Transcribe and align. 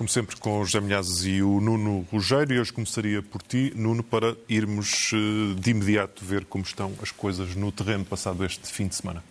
como 0.00 0.08
sempre, 0.08 0.34
com 0.36 0.58
o 0.58 0.64
José 0.64 0.80
Milhazes 0.80 1.26
e 1.26 1.42
o 1.42 1.60
Nuno 1.60 2.06
Rogério. 2.10 2.56
E 2.56 2.58
hoje 2.58 2.72
começaria 2.72 3.20
por 3.20 3.42
ti, 3.42 3.70
Nuno, 3.76 4.02
para 4.02 4.34
irmos 4.48 5.10
eh, 5.12 5.60
de 5.60 5.72
imediato 5.72 6.24
ver 6.24 6.46
como 6.46 6.64
estão 6.64 6.94
as 7.02 7.10
coisas 7.10 7.54
no 7.54 7.70
terreno 7.70 8.06
passado 8.06 8.42
este 8.42 8.66
fim 8.66 8.86
de 8.88 8.94
semana. 8.94 9.22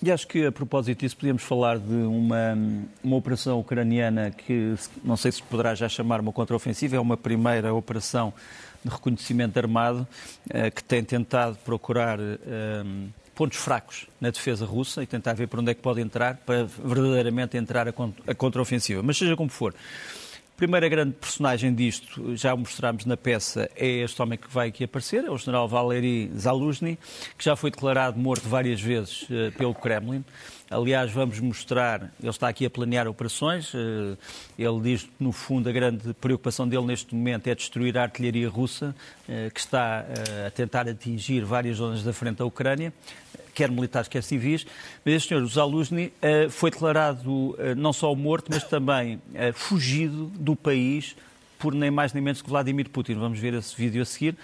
E 0.00 0.12
acho 0.12 0.28
que, 0.28 0.46
a 0.46 0.52
propósito 0.52 1.00
disso, 1.00 1.16
podíamos 1.16 1.42
falar 1.42 1.80
de 1.80 1.92
uma, 1.92 2.56
uma 3.02 3.16
operação 3.16 3.58
ucraniana 3.58 4.30
que 4.30 4.76
não 5.02 5.16
sei 5.16 5.32
se 5.32 5.42
poderá 5.42 5.74
já 5.74 5.88
chamar 5.88 6.20
uma 6.20 6.32
contraofensiva, 6.32 6.94
é 6.94 7.00
uma 7.00 7.16
primeira 7.16 7.74
operação 7.74 8.32
de 8.84 8.92
reconhecimento 8.92 9.58
armado 9.58 10.06
eh, 10.50 10.70
que 10.70 10.84
tem 10.84 11.02
tentado 11.02 11.56
procurar 11.64 12.20
eh, 12.20 12.84
pontos 13.34 13.58
fracos 13.58 14.06
na 14.20 14.30
defesa 14.30 14.64
russa 14.64 15.02
e 15.02 15.06
tentar 15.06 15.34
ver 15.34 15.48
por 15.48 15.60
onde 15.60 15.70
é 15.70 15.74
que 15.74 15.82
pode 15.82 16.00
entrar 16.00 16.36
para 16.38 16.64
verdadeiramente 16.64 17.56
entrar 17.56 17.86
a 17.88 18.34
contraofensiva. 18.34 19.02
Mas 19.02 19.18
seja 19.18 19.36
como 19.36 19.50
for, 19.50 19.74
a 19.74 20.56
primeira 20.56 20.88
grande 20.88 21.14
personagem 21.14 21.74
disto, 21.74 22.36
já 22.36 22.54
o 22.54 22.58
mostramos 22.58 23.04
na 23.04 23.16
peça, 23.16 23.68
é 23.74 23.88
este 24.04 24.22
homem 24.22 24.38
que 24.38 24.48
vai 24.48 24.68
aqui 24.68 24.84
aparecer, 24.84 25.24
é 25.24 25.30
o 25.30 25.36
general 25.36 25.66
Valery 25.66 26.30
Zaluzny, 26.38 26.96
que 27.36 27.44
já 27.44 27.56
foi 27.56 27.72
declarado 27.72 28.18
morto 28.18 28.48
várias 28.48 28.80
vezes 28.80 29.22
uh, 29.22 29.50
pelo 29.58 29.74
Kremlin. 29.74 30.24
Aliás, 30.70 31.12
vamos 31.12 31.38
mostrar, 31.40 32.12
ele 32.20 32.30
está 32.30 32.48
aqui 32.48 32.66
a 32.66 32.70
planear 32.70 33.06
operações, 33.06 33.72
uh, 33.74 34.16
ele 34.58 34.80
diz 34.82 35.02
que, 35.02 35.10
no 35.20 35.30
fundo, 35.30 35.68
a 35.68 35.72
grande 35.72 36.14
preocupação 36.14 36.66
dele 36.66 36.84
neste 36.84 37.14
momento 37.14 37.46
é 37.46 37.54
destruir 37.54 37.96
a 37.98 38.02
artilharia 38.02 38.48
russa, 38.48 38.94
uh, 39.28 39.50
que 39.52 39.60
está 39.60 40.04
a 40.46 40.50
tentar 40.50 40.88
atingir 40.88 41.44
várias 41.44 41.76
zonas 41.76 42.02
da 42.02 42.12
frente 42.12 42.38
da 42.38 42.44
Ucrânia 42.44 42.92
quer 43.54 43.70
militares, 43.70 44.08
quer 44.08 44.22
civis. 44.22 44.66
Mas 45.04 45.14
este 45.14 45.28
senhor, 45.28 45.42
o 45.42 45.46
Zaluzny, 45.46 46.12
eh, 46.20 46.48
foi 46.50 46.70
declarado 46.70 47.54
eh, 47.58 47.74
não 47.74 47.92
só 47.92 48.14
morto, 48.14 48.50
mas 48.50 48.64
também 48.64 49.22
eh, 49.32 49.52
fugido 49.52 50.26
do 50.34 50.56
país 50.56 51.14
por 51.58 51.72
nem 51.72 51.90
mais 51.90 52.12
nem 52.12 52.22
menos 52.22 52.42
que 52.42 52.50
Vladimir 52.50 52.90
Putin. 52.90 53.14
Vamos 53.14 53.38
ver 53.38 53.54
esse 53.54 53.74
vídeo 53.74 54.02
a 54.02 54.04
seguir. 54.04 54.36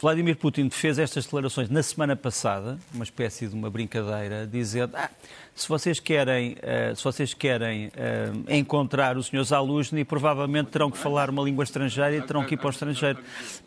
Vladimir 0.00 0.34
Putin 0.36 0.70
fez 0.70 0.98
estas 0.98 1.24
declarações 1.24 1.68
na 1.68 1.82
semana 1.82 2.16
passada, 2.16 2.78
uma 2.94 3.04
espécie 3.04 3.46
de 3.46 3.54
uma 3.54 3.68
brincadeira, 3.68 4.48
dizendo 4.50 4.96
ah, 4.96 5.10
se 5.54 5.68
vocês 5.68 6.00
querem, 6.00 6.52
uh, 6.52 6.96
se 6.96 7.04
vocês 7.04 7.34
querem 7.34 7.88
uh, 7.88 7.90
encontrar 8.48 9.18
o 9.18 9.22
Sr. 9.22 9.44
Zaluzny, 9.44 10.02
provavelmente 10.02 10.70
terão 10.70 10.90
que 10.90 10.96
falar 10.96 11.28
uma 11.28 11.42
língua 11.42 11.64
estrangeira 11.64 12.16
e 12.16 12.22
terão 12.22 12.46
que 12.46 12.54
ir 12.54 12.56
para 12.56 12.68
o 12.68 12.70
estrangeiro, 12.70 13.18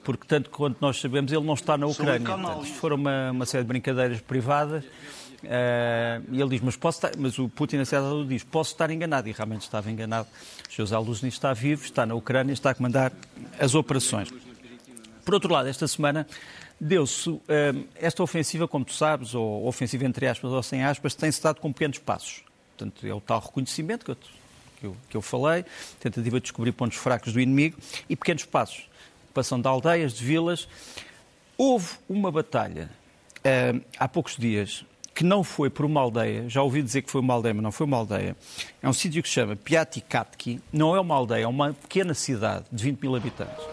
porque 0.03 0.25
tanto 0.27 0.49
quanto 0.49 0.77
nós 0.81 0.99
sabemos, 0.99 1.31
ele 1.31 1.45
não 1.45 1.53
está 1.53 1.77
na 1.77 1.85
Ucrânia. 1.85 2.27
Portanto, 2.27 2.65
foram 2.65 2.95
uma, 2.95 3.29
uma 3.29 3.45
série 3.45 3.63
de 3.63 3.67
brincadeiras 3.67 4.19
privadas. 4.19 4.83
Uh, 5.43 6.23
e 6.31 6.41
ele 6.41 6.49
diz, 6.49 6.61
mas, 6.61 6.75
posso 6.75 6.97
estar, 6.97 7.11
mas 7.15 7.37
o 7.37 7.47
Putin 7.47 7.77
a 7.77 7.85
certa 7.85 8.07
altura 8.07 8.27
diz, 8.27 8.43
posso 8.43 8.71
estar 8.71 8.89
enganado, 8.89 9.29
e 9.29 9.33
realmente 9.33 9.61
estava 9.61 9.91
enganado. 9.91 10.27
O 10.67 10.73
Sr. 10.73 10.85
Zaluzny 10.87 11.29
está 11.29 11.53
vivo, 11.53 11.85
está 11.85 12.07
na 12.07 12.15
Ucrânia, 12.15 12.53
está 12.53 12.71
a 12.71 12.73
comandar 12.73 13.11
as 13.59 13.75
operações. 13.75 14.33
Por 15.23 15.33
outro 15.33 15.51
lado, 15.51 15.69
esta 15.69 15.87
semana 15.87 16.27
deu-se 16.79 17.29
uh, 17.29 17.41
esta 17.95 18.21
ofensiva, 18.21 18.67
como 18.67 18.83
tu 18.83 18.93
sabes, 18.93 19.33
ou 19.33 19.65
ofensiva 19.65 20.05
entre 20.05 20.27
aspas 20.27 20.51
ou 20.51 20.61
sem 20.61 20.83
aspas, 20.83 21.15
tem-se 21.15 21.41
dado 21.41 21.61
com 21.61 21.71
pequenos 21.71 21.97
passos. 21.99 22.43
Portanto, 22.77 23.05
é 23.07 23.13
o 23.13 23.21
tal 23.21 23.39
reconhecimento 23.39 24.05
que 24.05 24.11
eu, 24.11 24.15
que 24.15 24.85
eu, 24.85 24.97
que 25.09 25.17
eu 25.17 25.21
falei, 25.21 25.63
tentativa 25.99 26.39
de 26.39 26.43
descobrir 26.43 26.71
pontos 26.73 26.97
fracos 26.97 27.31
do 27.31 27.39
inimigo 27.39 27.77
e 28.09 28.15
pequenos 28.15 28.43
passos. 28.43 28.89
Ocupação 29.25 29.61
de 29.61 29.67
aldeias, 29.67 30.13
de 30.13 30.25
vilas. 30.25 30.67
Houve 31.57 31.91
uma 32.09 32.31
batalha 32.31 32.89
uh, 33.39 33.81
há 33.97 34.07
poucos 34.07 34.35
dias 34.35 34.83
que 35.15 35.23
não 35.23 35.43
foi 35.43 35.69
por 35.69 35.85
uma 35.85 36.01
aldeia, 36.01 36.49
já 36.49 36.63
ouvi 36.63 36.81
dizer 36.81 37.03
que 37.03 37.11
foi 37.11 37.21
uma 37.21 37.35
aldeia, 37.35 37.53
mas 37.53 37.63
não 37.63 37.71
foi 37.71 37.85
uma 37.85 37.97
aldeia. 37.97 38.35
É 38.81 38.89
um 38.89 38.93
sítio 38.93 39.21
que 39.21 39.29
se 39.29 39.35
chama 39.35 39.55
Piatikatki, 39.55 40.59
não 40.71 40.95
é 40.95 40.99
uma 40.99 41.13
aldeia, 41.13 41.43
é 41.43 41.47
uma 41.47 41.71
pequena 41.71 42.15
cidade 42.15 42.65
de 42.71 42.83
20 42.83 42.99
mil 42.99 43.15
habitantes 43.15 43.72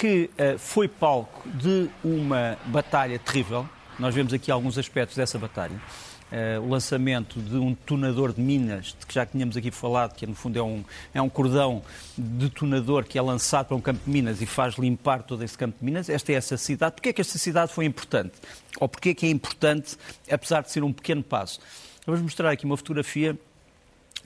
que 0.00 0.30
uh, 0.32 0.58
foi 0.58 0.88
palco 0.88 1.46
de 1.46 1.90
uma 2.02 2.56
batalha 2.64 3.18
terrível. 3.18 3.68
Nós 3.98 4.14
vemos 4.14 4.32
aqui 4.32 4.50
alguns 4.50 4.78
aspectos 4.78 5.14
dessa 5.14 5.38
batalha. 5.38 5.78
Uh, 6.32 6.58
o 6.62 6.70
lançamento 6.70 7.38
de 7.38 7.56
um 7.56 7.74
detonador 7.74 8.32
de 8.32 8.40
minas, 8.40 8.96
de 8.98 9.04
que 9.04 9.12
já 9.12 9.26
tínhamos 9.26 9.58
aqui 9.58 9.70
falado, 9.70 10.14
que 10.14 10.26
no 10.26 10.34
fundo 10.34 10.58
é 10.58 10.62
um, 10.62 10.82
é 11.12 11.20
um 11.20 11.28
cordão 11.28 11.82
detonador 12.16 13.04
que 13.04 13.18
é 13.18 13.20
lançado 13.20 13.66
para 13.66 13.76
um 13.76 13.80
campo 13.80 14.00
de 14.02 14.10
minas 14.10 14.40
e 14.40 14.46
faz 14.46 14.76
limpar 14.76 15.22
todo 15.22 15.44
esse 15.44 15.58
campo 15.58 15.76
de 15.78 15.84
minas. 15.84 16.08
Esta 16.08 16.32
é 16.32 16.36
essa 16.36 16.56
cidade. 16.56 16.94
Porquê 16.94 17.10
é 17.10 17.12
que 17.12 17.20
esta 17.20 17.36
cidade 17.36 17.70
foi 17.70 17.84
importante? 17.84 18.32
Ou 18.80 18.88
porquê 18.88 19.10
é 19.10 19.14
que 19.14 19.26
é 19.26 19.28
importante, 19.28 19.98
apesar 20.30 20.62
de 20.62 20.70
ser 20.70 20.82
um 20.82 20.94
pequeno 20.94 21.22
passo? 21.22 21.60
Vamos 22.06 22.22
mostrar 22.22 22.50
aqui 22.50 22.64
uma 22.64 22.78
fotografia 22.78 23.38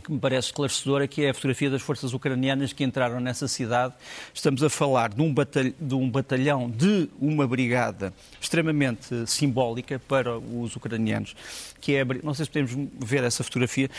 que 0.05 0.13
me 0.13 0.19
parece 0.19 0.49
esclarecedora, 0.49 1.09
que 1.09 1.25
é 1.25 1.31
a 1.31 1.35
fotografia 1.35 1.71
das 1.71 1.81
forças 1.81 2.13
ucranianas 2.13 2.73
que 2.73 2.85
entraram 2.85 3.19
nessa 3.19 3.49
cidade. 3.49 3.95
Estamos 4.35 4.63
a 4.63 4.69
falar 4.69 5.09
de 5.15 5.23
um, 5.23 5.33
batalhão 5.33 5.75
de, 5.81 5.95
um 5.95 6.11
batalhão, 6.11 6.71
de 6.71 7.09
uma 7.19 7.47
brigada 7.47 8.13
extremamente 8.41 9.27
simbólica 9.27 9.99
para 9.99 10.39
os 10.39 10.77
ucranianos, 10.77 11.35
que 11.81 11.97
é, 11.97 12.05
não 12.23 12.35
sei 12.35 12.45
se 12.45 12.51
podemos 12.51 12.91
ver 13.01 13.25
essa 13.25 13.43
fotografia, 13.43 13.91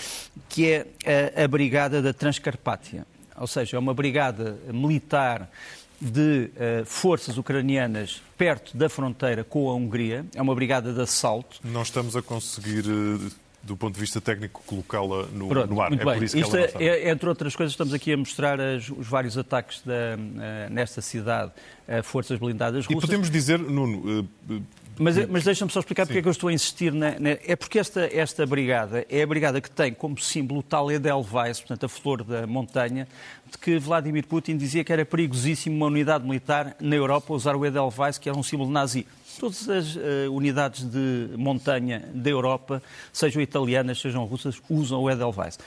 que 0.47 0.71
é 0.71 0.87
a, 1.35 1.43
a 1.43 1.47
Brigada 1.47 2.01
da 2.01 2.13
Transcarpátia. 2.13 3.05
Ou 3.37 3.47
seja, 3.47 3.75
é 3.75 3.79
uma 3.79 3.93
brigada 3.93 4.57
militar 4.71 5.49
de 5.99 6.51
uh, 6.51 6.85
forças 6.85 7.37
ucranianas 7.37 8.21
perto 8.37 8.77
da 8.77 8.87
fronteira 8.87 9.43
com 9.43 9.69
a 9.69 9.75
Hungria. 9.75 10.25
É 10.35 10.41
uma 10.41 10.53
brigada 10.53 10.93
de 10.93 11.01
assalto. 11.01 11.59
Não 11.63 11.81
estamos 11.81 12.15
a 12.15 12.21
conseguir 12.21 12.85
uh, 12.87 13.31
do 13.65 13.75
ponto 13.75 13.95
de 13.95 13.99
vista 13.99 14.21
técnico, 14.21 14.61
colocá-la 14.65 15.25
no, 15.33 15.49
no, 15.65 15.81
ar. 15.81 15.91
É 15.91 15.95
bem. 15.95 16.05
por 16.05 16.23
isso 16.23 16.37
Isto 16.37 16.51
que 16.51 16.57
ela 16.57 16.95
é, 16.95 17.09
entre 17.09 17.27
outras 17.27 17.55
coisas, 17.55 17.73
estamos 17.73 17.93
aqui 17.93 18.13
a 18.13 18.17
mostrar 18.17 18.59
as, 18.61 18.89
os 18.89 19.07
vários 19.07 19.37
ataques 19.37 19.81
da, 19.81 19.93
uh, 19.93 20.73
nesta 20.73 21.01
cidade 21.01 21.51
a 21.87 22.03
forças 22.03 22.37
blindadas 22.37 22.85
russas. 22.85 23.03
E 23.03 23.07
podemos 23.07 23.29
dizer, 23.29 23.59
Nuno... 23.59 24.21
Uh, 24.49 24.61
mas, 24.97 25.17
mas 25.27 25.43
deixa-me 25.43 25.71
só 25.71 25.79
explicar 25.79 26.05
porque 26.05 26.19
é 26.19 26.21
que 26.21 26.27
eu 26.27 26.31
estou 26.31 26.49
a 26.49 26.53
insistir. 26.53 26.93
Na, 26.93 27.19
na, 27.19 27.31
é 27.31 27.55
porque 27.55 27.79
esta, 27.79 28.05
esta 28.05 28.45
brigada 28.45 29.05
é 29.09 29.23
a 29.23 29.27
brigada 29.27 29.59
que 29.59 29.69
tem 29.69 29.93
como 29.93 30.17
símbolo 30.17 30.61
o 30.61 30.63
tal 30.63 30.91
Edelweiss, 30.91 31.59
portanto 31.59 31.85
a 31.85 31.89
flor 31.89 32.23
da 32.23 32.47
montanha, 32.47 33.07
de 33.51 33.57
que 33.57 33.77
Vladimir 33.77 34.25
Putin 34.25 34.57
dizia 34.57 34.83
que 34.83 34.93
era 34.93 35.05
perigosíssimo 35.05 35.75
uma 35.75 35.87
unidade 35.87 36.23
militar 36.23 36.75
na 36.79 36.95
Europa 36.95 37.33
usar 37.33 37.55
o 37.55 37.65
Edelweiss, 37.65 38.17
que 38.17 38.29
era 38.29 38.37
um 38.37 38.43
símbolo 38.43 38.71
nazi. 38.71 39.05
Todas 39.39 39.67
as 39.69 39.95
uh, 39.95 39.99
unidades 40.31 40.83
de 40.83 41.29
montanha 41.37 42.09
da 42.13 42.29
Europa, 42.29 42.81
sejam 43.11 43.41
italianas, 43.41 43.99
sejam 43.99 44.23
russas, 44.25 44.61
usam 44.69 45.01
o 45.01 45.09
Edelweiss. 45.09 45.57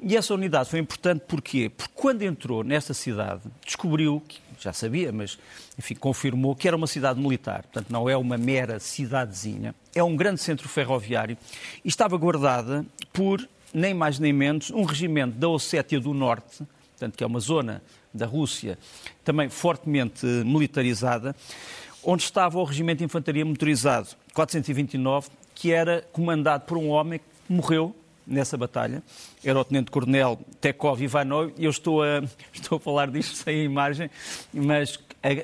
E 0.00 0.16
essa 0.16 0.32
unidade 0.32 0.70
foi 0.70 0.78
importante 0.78 1.24
porquê? 1.26 1.68
Porque 1.68 1.92
quando 1.94 2.22
entrou 2.22 2.62
nesta 2.62 2.94
cidade, 2.94 3.42
descobriu, 3.64 4.22
já 4.60 4.72
sabia, 4.72 5.10
mas 5.10 5.36
enfim, 5.76 5.96
confirmou 5.96 6.54
que 6.54 6.68
era 6.68 6.76
uma 6.76 6.86
cidade 6.86 7.20
militar, 7.20 7.62
portanto 7.62 7.90
não 7.90 8.08
é 8.08 8.16
uma 8.16 8.38
mera 8.38 8.78
cidadezinha, 8.78 9.74
é 9.92 10.02
um 10.02 10.14
grande 10.14 10.40
centro 10.40 10.68
ferroviário 10.68 11.36
e 11.84 11.88
estava 11.88 12.16
guardada 12.16 12.86
por 13.12 13.46
nem 13.74 13.92
mais 13.92 14.20
nem 14.20 14.32
menos 14.32 14.70
um 14.70 14.84
regimento 14.84 15.36
da 15.36 15.48
Ossétia 15.48 15.98
do 15.98 16.14
Norte, 16.14 16.64
portanto 16.90 17.16
que 17.16 17.24
é 17.24 17.26
uma 17.26 17.40
zona 17.40 17.82
da 18.14 18.24
Rússia 18.24 18.78
também 19.24 19.48
fortemente 19.48 20.24
militarizada, 20.24 21.34
onde 22.10 22.22
estava 22.22 22.58
o 22.58 22.64
Regimento 22.64 23.00
de 23.00 23.04
Infantaria 23.04 23.44
Motorizado 23.44 24.08
429, 24.32 25.28
que 25.54 25.70
era 25.70 26.02
comandado 26.10 26.64
por 26.64 26.78
um 26.78 26.88
homem 26.88 27.18
que 27.18 27.52
morreu 27.52 27.94
nessa 28.26 28.56
batalha. 28.56 29.02
Era 29.44 29.60
o 29.60 29.64
Tenente-Coronel 29.64 30.40
Tekov 30.58 31.02
Ivanov, 31.02 31.52
e 31.58 31.66
eu 31.66 31.70
estou 31.70 32.02
a, 32.02 32.22
estou 32.50 32.76
a 32.76 32.80
falar 32.80 33.10
disto 33.10 33.36
sem 33.36 33.62
imagem, 33.62 34.10
mas 34.54 34.98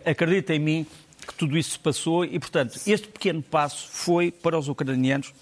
acredita 0.07 0.55
em 0.55 0.59
mim 0.59 0.87
que 1.27 1.35
tudo 1.35 1.59
isso 1.59 1.73
se 1.73 1.79
passou 1.79 2.25
e, 2.25 2.39
portanto, 2.39 2.81
este 2.87 3.09
pequeno 3.09 3.43
passo 3.43 3.87
foi 3.91 4.31
para 4.31 4.59
os 4.59 4.67
ucranianos 4.67 5.35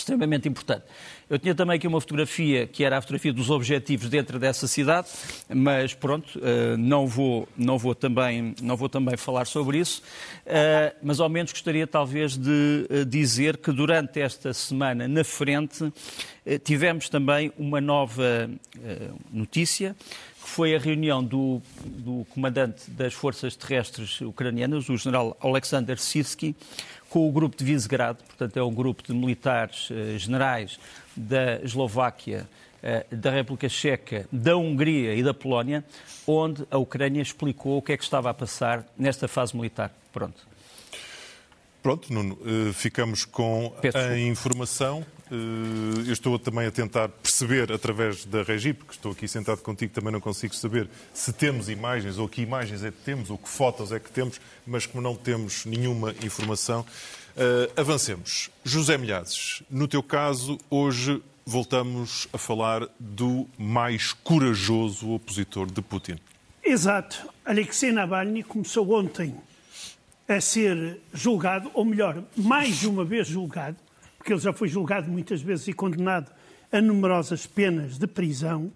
extremamente 0.00 0.48
importante. 0.48 0.84
Eu 1.28 1.38
tinha 1.38 1.54
também 1.54 1.76
aqui 1.76 1.86
uma 1.86 2.00
fotografia 2.00 2.66
que 2.66 2.82
era 2.82 2.98
a 2.98 3.00
fotografia 3.00 3.32
dos 3.32 3.50
objetivos 3.50 4.08
dentro 4.08 4.38
dessa 4.38 4.66
cidade, 4.66 5.08
mas 5.48 5.94
pronto, 5.94 6.40
eh, 6.42 6.76
não 6.76 7.06
vou, 7.06 7.48
não 7.56 7.78
vou, 7.78 7.94
também, 7.94 8.54
não 8.60 8.76
vou 8.76 8.88
também 8.88 9.16
falar 9.16 9.46
sobre 9.46 9.78
isso, 9.78 10.02
eh, 10.44 10.92
mas 11.00 11.20
ao 11.20 11.28
menos 11.28 11.52
gostaria 11.52 11.86
talvez 11.86 12.36
de 12.36 12.86
eh, 12.90 13.04
dizer 13.04 13.58
que 13.58 13.70
durante 13.70 14.20
esta 14.20 14.52
semana 14.52 15.06
na 15.06 15.22
frente 15.22 15.92
tivemos 16.64 17.08
também 17.08 17.52
uma 17.56 17.80
nova 17.80 18.50
notícia, 19.30 19.94
que 20.42 20.48
foi 20.48 20.74
a 20.74 20.78
reunião 20.78 21.22
do, 21.22 21.62
do 21.84 22.26
comandante 22.30 22.90
das 22.90 23.12
forças 23.12 23.54
terrestres 23.54 24.20
ucranianas, 24.22 24.88
o 24.88 24.96
general 24.96 25.36
Alexander 25.40 25.98
Sirsky, 25.98 26.56
com 27.10 27.28
o 27.28 27.32
grupo 27.32 27.56
de 27.56 27.64
Visegrad, 27.64 28.16
portanto 28.16 28.56
é 28.56 28.62
um 28.62 28.72
grupo 28.72 29.02
de 29.02 29.12
militares 29.12 29.88
generais 30.16 30.78
da 31.14 31.56
Eslováquia, 31.62 32.48
eh, 32.82 33.04
da 33.12 33.30
República 33.30 33.68
Checa, 33.68 34.26
da 34.32 34.56
Hungria 34.56 35.14
e 35.14 35.22
da 35.22 35.34
Polónia, 35.34 35.84
onde 36.26 36.66
a 36.70 36.78
Ucrânia 36.78 37.20
explicou 37.20 37.76
o 37.76 37.82
que 37.82 37.92
é 37.92 37.96
que 37.96 38.02
estava 38.02 38.30
a 38.30 38.34
passar 38.34 38.86
nesta 38.96 39.28
fase 39.28 39.54
militar. 39.54 39.92
Pronto. 40.10 40.48
Pronto, 41.82 42.12
Nuno, 42.12 42.38
eh, 42.44 42.72
ficamos 42.72 43.24
com 43.24 43.72
Peço 43.80 43.96
a 43.96 44.18
informação. 44.18 45.04
Eh, 45.30 45.34
Eu 46.06 46.12
estou 46.12 46.38
também 46.38 46.66
a 46.66 46.70
tentar 46.70 47.08
perceber 47.08 47.72
através 47.72 48.24
da 48.24 48.42
Regi, 48.42 48.72
porque 48.74 48.92
estou 48.94 49.12
aqui 49.12 49.26
sentado 49.26 49.62
contigo, 49.62 49.92
também 49.92 50.12
não 50.12 50.20
consigo 50.20 50.54
saber 50.54 50.88
se 51.14 51.32
temos 51.32 51.68
imagens 51.68 52.18
ou 52.18 52.28
que 52.28 52.42
imagens 52.42 52.82
é 52.84 52.90
que 52.90 52.98
temos 52.98 53.30
ou 53.30 53.38
que 53.38 53.48
fotos 53.48 53.92
é 53.92 53.98
que 54.00 54.10
temos, 54.10 54.40
mas 54.66 54.84
como 54.86 55.00
não 55.02 55.14
temos 55.14 55.64
nenhuma 55.64 56.14
informação, 56.22 56.84
eh, 57.36 57.70
avancemos. 57.76 58.50
José 58.64 58.98
Milhazes, 58.98 59.62
no 59.70 59.86
teu 59.88 60.02
caso, 60.02 60.58
hoje 60.68 61.22
voltamos 61.46 62.28
a 62.32 62.38
falar 62.38 62.86
do 62.98 63.48
mais 63.56 64.12
corajoso 64.12 65.10
opositor 65.12 65.66
de 65.70 65.80
Putin. 65.80 66.18
Exato. 66.62 67.28
Alexei 67.44 67.90
Navalny 67.90 68.42
começou 68.42 68.92
ontem 68.92 69.34
a 70.30 70.40
ser 70.40 71.00
julgado, 71.12 71.68
ou 71.74 71.84
melhor, 71.84 72.22
mais 72.36 72.84
uma 72.84 73.04
vez 73.04 73.26
julgado, 73.26 73.76
porque 74.16 74.32
ele 74.32 74.40
já 74.40 74.52
foi 74.52 74.68
julgado 74.68 75.10
muitas 75.10 75.42
vezes 75.42 75.66
e 75.66 75.72
condenado 75.72 76.30
a 76.70 76.80
numerosas 76.80 77.46
penas 77.46 77.98
de 77.98 78.06
prisão, 78.06 78.70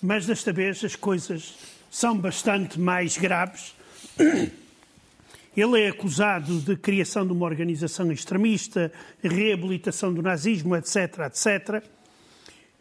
mas 0.00 0.24
desta 0.24 0.50
vez 0.50 0.82
as 0.82 0.96
coisas 0.96 1.56
são 1.90 2.16
bastante 2.16 2.80
mais 2.80 3.18
graves. 3.18 3.74
Ele 5.54 5.82
é 5.82 5.88
acusado 5.88 6.58
de 6.58 6.74
criação 6.74 7.24
de 7.24 7.32
uma 7.32 7.44
organização 7.44 8.10
extremista, 8.10 8.90
reabilitação 9.22 10.12
do 10.12 10.22
nazismo, 10.22 10.74
etc., 10.74 10.96
etc. 11.26 11.84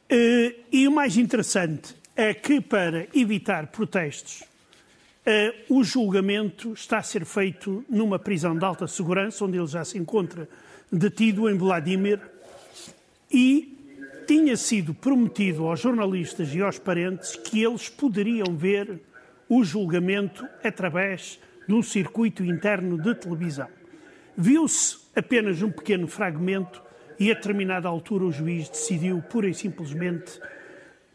Eh, 0.10 0.56
E 0.72 0.88
o 0.88 0.92
mais 0.92 1.18
interessante 1.18 1.94
é 2.16 2.34
que, 2.34 2.62
para 2.62 3.06
evitar 3.14 3.68
protestos, 3.68 4.44
eh, 5.26 5.66
o 5.70 5.84
julgamento 5.84 6.74
está 6.74 6.98
a 6.98 7.04
ser 7.04 7.26
feito 7.26 7.84
numa 7.90 8.20
prisão 8.20 8.58
de 8.58 8.66
alta 8.66 8.88
segurança, 8.88 9.46
onde 9.46 9.58
ele 9.58 9.68
já 9.68 9.84
se 9.86 9.98
encontra 9.98 10.48
detido 10.92 11.50
em 11.50 11.58
Vladimir, 11.58 12.20
e 13.32 13.78
tinha 14.28 14.56
sido 14.56 14.94
prometido 14.94 15.68
aos 15.68 15.80
jornalistas 15.80 16.54
e 16.54 16.62
aos 16.62 16.80
parentes 16.80 17.36
que 17.36 17.64
eles 17.64 17.90
poderiam 17.90 18.56
ver 18.56 19.02
o 19.50 19.64
julgamento 19.64 20.48
através 20.64 21.40
de 21.68 21.74
um 21.74 21.82
circuito 21.82 22.44
interno 22.44 23.02
de 23.02 23.16
televisão. 23.16 23.68
Viu-se 24.36 24.98
apenas 25.16 25.62
um 25.62 25.72
pequeno 25.72 26.08
fragmento 26.08 26.82
e, 27.20 27.32
a 27.32 27.36
determinada 27.36 27.88
altura, 27.88 28.26
o 28.26 28.32
juiz 28.32 28.70
decidiu, 28.70 29.22
pura 29.22 29.48
e 29.48 29.54
simplesmente, 29.54 30.40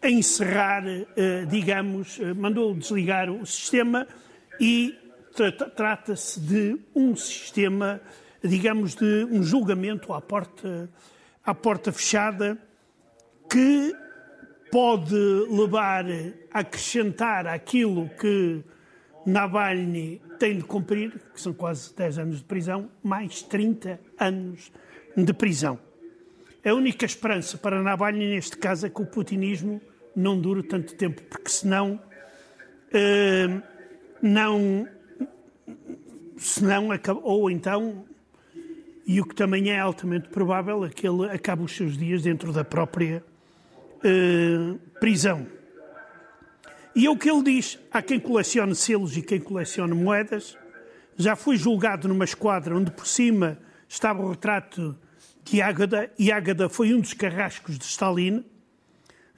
encerrar, 0.02 0.84
eh, 0.86 1.44
digamos, 1.48 2.18
eh, 2.20 2.32
mandou 2.34 2.74
desligar 2.74 3.30
o 3.30 3.44
sistema 3.44 4.06
e 4.60 4.94
tra- 5.34 5.52
trata-se 5.52 6.38
de 6.40 6.78
um 6.94 7.16
sistema, 7.16 8.00
digamos, 8.42 8.94
de 8.94 9.24
um 9.30 9.42
julgamento 9.42 10.12
à 10.12 10.20
porta, 10.20 10.88
à 11.44 11.54
porta 11.54 11.90
fechada 11.92 12.56
que 13.50 13.94
pode 14.70 15.14
levar 15.50 16.04
a 16.52 16.60
acrescentar 16.60 17.46
aquilo 17.46 18.08
que 18.20 18.62
Navalny 19.26 20.20
tem 20.38 20.56
de 20.58 20.64
cumprir, 20.64 21.18
que 21.34 21.40
são 21.40 21.52
quase 21.52 21.94
10 21.96 22.18
anos 22.18 22.36
de 22.38 22.44
prisão, 22.44 22.90
mais 23.02 23.42
30 23.42 23.98
anos 24.18 24.70
de 25.16 25.32
prisão. 25.32 25.78
A 26.64 26.72
única 26.74 27.06
esperança 27.06 27.56
para 27.56 27.82
Navalny, 27.82 28.34
neste 28.34 28.56
caso, 28.58 28.86
é 28.86 28.90
que 28.90 29.00
o 29.00 29.06
putinismo 29.06 29.80
não 30.18 30.40
dure 30.40 30.62
tanto 30.62 30.94
tempo, 30.94 31.22
porque 31.22 31.48
senão 31.48 32.00
eh, 32.92 33.60
não, 34.22 34.88
senão 36.36 36.88
ou 37.22 37.50
então, 37.50 38.04
e 39.06 39.20
o 39.20 39.24
que 39.24 39.34
também 39.34 39.70
é 39.70 39.78
altamente 39.78 40.28
provável, 40.28 40.84
é 40.84 40.88
que 40.88 41.06
ele 41.06 41.30
acabe 41.30 41.62
os 41.62 41.74
seus 41.74 41.96
dias 41.96 42.22
dentro 42.22 42.52
da 42.52 42.64
própria 42.64 43.22
eh, 44.02 44.74
prisão. 45.00 45.46
E 46.94 47.06
é 47.06 47.10
o 47.10 47.16
que 47.16 47.30
ele 47.30 47.42
diz: 47.42 47.78
há 47.92 48.02
quem 48.02 48.18
colecione 48.18 48.74
selos 48.74 49.16
e 49.16 49.22
quem 49.22 49.40
colecione 49.40 49.94
moedas. 49.94 50.56
Já 51.16 51.34
foi 51.34 51.56
julgado 51.56 52.06
numa 52.06 52.24
esquadra 52.24 52.76
onde 52.76 52.92
por 52.92 53.06
cima 53.06 53.58
estava 53.88 54.22
o 54.22 54.30
retrato 54.30 54.96
de 55.42 55.60
Ágada, 55.60 56.10
e 56.18 56.30
Ágada 56.30 56.68
foi 56.68 56.94
um 56.94 57.00
dos 57.00 57.12
carrascos 57.12 57.78
de 57.78 57.84
Stalin. 57.84 58.44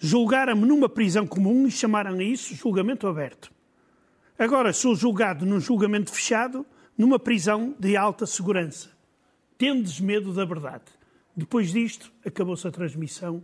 Julgaram-me 0.02 0.64
numa 0.66 0.88
prisão 0.88 1.26
comum 1.26 1.66
e 1.66 1.70
chamaram 1.70 2.18
a 2.18 2.22
isso 2.22 2.54
julgamento 2.54 3.06
aberto. 3.06 3.52
Agora 4.38 4.72
sou 4.72 4.96
julgado 4.96 5.44
num 5.44 5.60
julgamento 5.60 6.10
fechado, 6.10 6.64
numa 6.96 7.18
prisão 7.18 7.76
de 7.78 7.98
alta 7.98 8.24
segurança. 8.24 8.88
Tendes 9.58 10.00
medo 10.00 10.32
da 10.32 10.46
verdade. 10.46 10.84
Depois 11.36 11.70
disto, 11.70 12.10
acabou-se 12.24 12.66
a 12.66 12.70
transmissão 12.70 13.42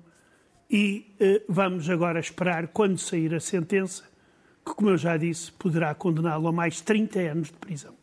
e 0.70 1.14
eh, 1.20 1.42
vamos 1.46 1.90
agora 1.90 2.18
esperar, 2.18 2.68
quando 2.68 2.96
sair 2.96 3.34
a 3.34 3.40
sentença, 3.40 4.04
que, 4.64 4.74
como 4.74 4.88
eu 4.88 4.96
já 4.96 5.18
disse, 5.18 5.52
poderá 5.52 5.94
condená-lo 5.94 6.48
a 6.48 6.52
mais 6.52 6.80
30 6.80 7.20
anos 7.20 7.48
de 7.48 7.58
prisão. 7.58 7.94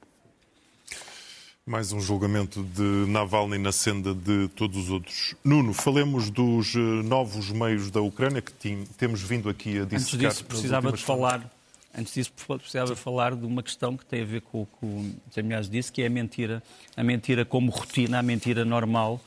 Mais 1.66 1.94
um 1.94 2.02
julgamento 2.02 2.62
de 2.62 2.82
Navalny 3.10 3.58
na 3.58 3.72
senda 3.72 4.14
de 4.14 4.50
todos 4.50 4.78
os 4.78 4.90
outros. 4.90 5.34
Nuno, 5.46 5.74
falemos 5.74 6.30
dos 6.30 6.76
eh, 6.76 6.80
novos 6.80 7.52
meios 7.52 7.90
da 7.90 8.02
Ucrânia 8.02 8.42
que 8.42 8.52
tim- 8.52 8.84
temos 8.98 9.22
vindo 9.22 9.48
aqui 9.48 9.80
a 9.80 9.84
Antes 9.84 10.08
dissecar. 10.08 10.32
disso, 10.32 10.44
precisava 10.44 10.92
de 10.92 11.02
falar. 11.02 11.50
Antes 11.98 12.14
disso, 12.16 12.34
precisava 12.46 12.98
falar 12.98 13.34
de 13.34 13.46
uma 13.46 13.64
questão 13.64 13.96
que 13.96 14.04
tem 14.06 14.24
a 14.24 14.26
ver 14.26 14.42
com 14.42 14.64
o 14.64 14.66
que 14.66 14.86
o 14.86 15.16
José 15.30 15.42
Milhares 15.42 15.70
disse, 15.70 15.90
que 15.90 16.02
é 16.02 16.08
a 16.08 16.10
mentira. 16.10 16.62
A 16.98 17.04
mentira 17.04 17.46
como 17.46 17.72
rotina, 17.72 18.20
a 18.20 18.24
mentira 18.24 18.66
normal. 18.66 19.22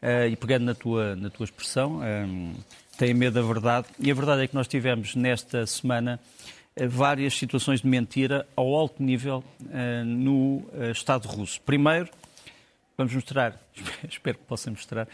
Eh, 0.00 0.28
e 0.28 0.36
pegando 0.36 0.64
na 0.66 0.76
tua, 0.76 1.16
na 1.16 1.30
tua 1.30 1.42
expressão, 1.44 2.00
eh, 2.04 2.24
tem 2.96 3.12
medo 3.12 3.34
da 3.34 3.42
verdade. 3.42 3.88
E 3.98 4.08
a 4.08 4.14
verdade 4.14 4.42
é 4.42 4.46
que 4.46 4.54
nós 4.54 4.68
tivemos 4.68 5.16
nesta 5.16 5.66
semana 5.66 6.20
várias 6.88 7.36
situações 7.36 7.80
de 7.80 7.86
mentira 7.86 8.46
ao 8.56 8.74
alto 8.74 9.02
nível 9.02 9.44
eh, 9.70 10.02
no 10.04 10.62
eh, 10.72 10.90
Estado 10.90 11.28
russo. 11.28 11.60
Primeiro, 11.60 12.08
Vamos 12.96 13.14
mostrar, 13.14 13.58
espero 14.08 14.38
que 14.38 14.44
possa 14.44 14.70
mostrar, 14.70 15.08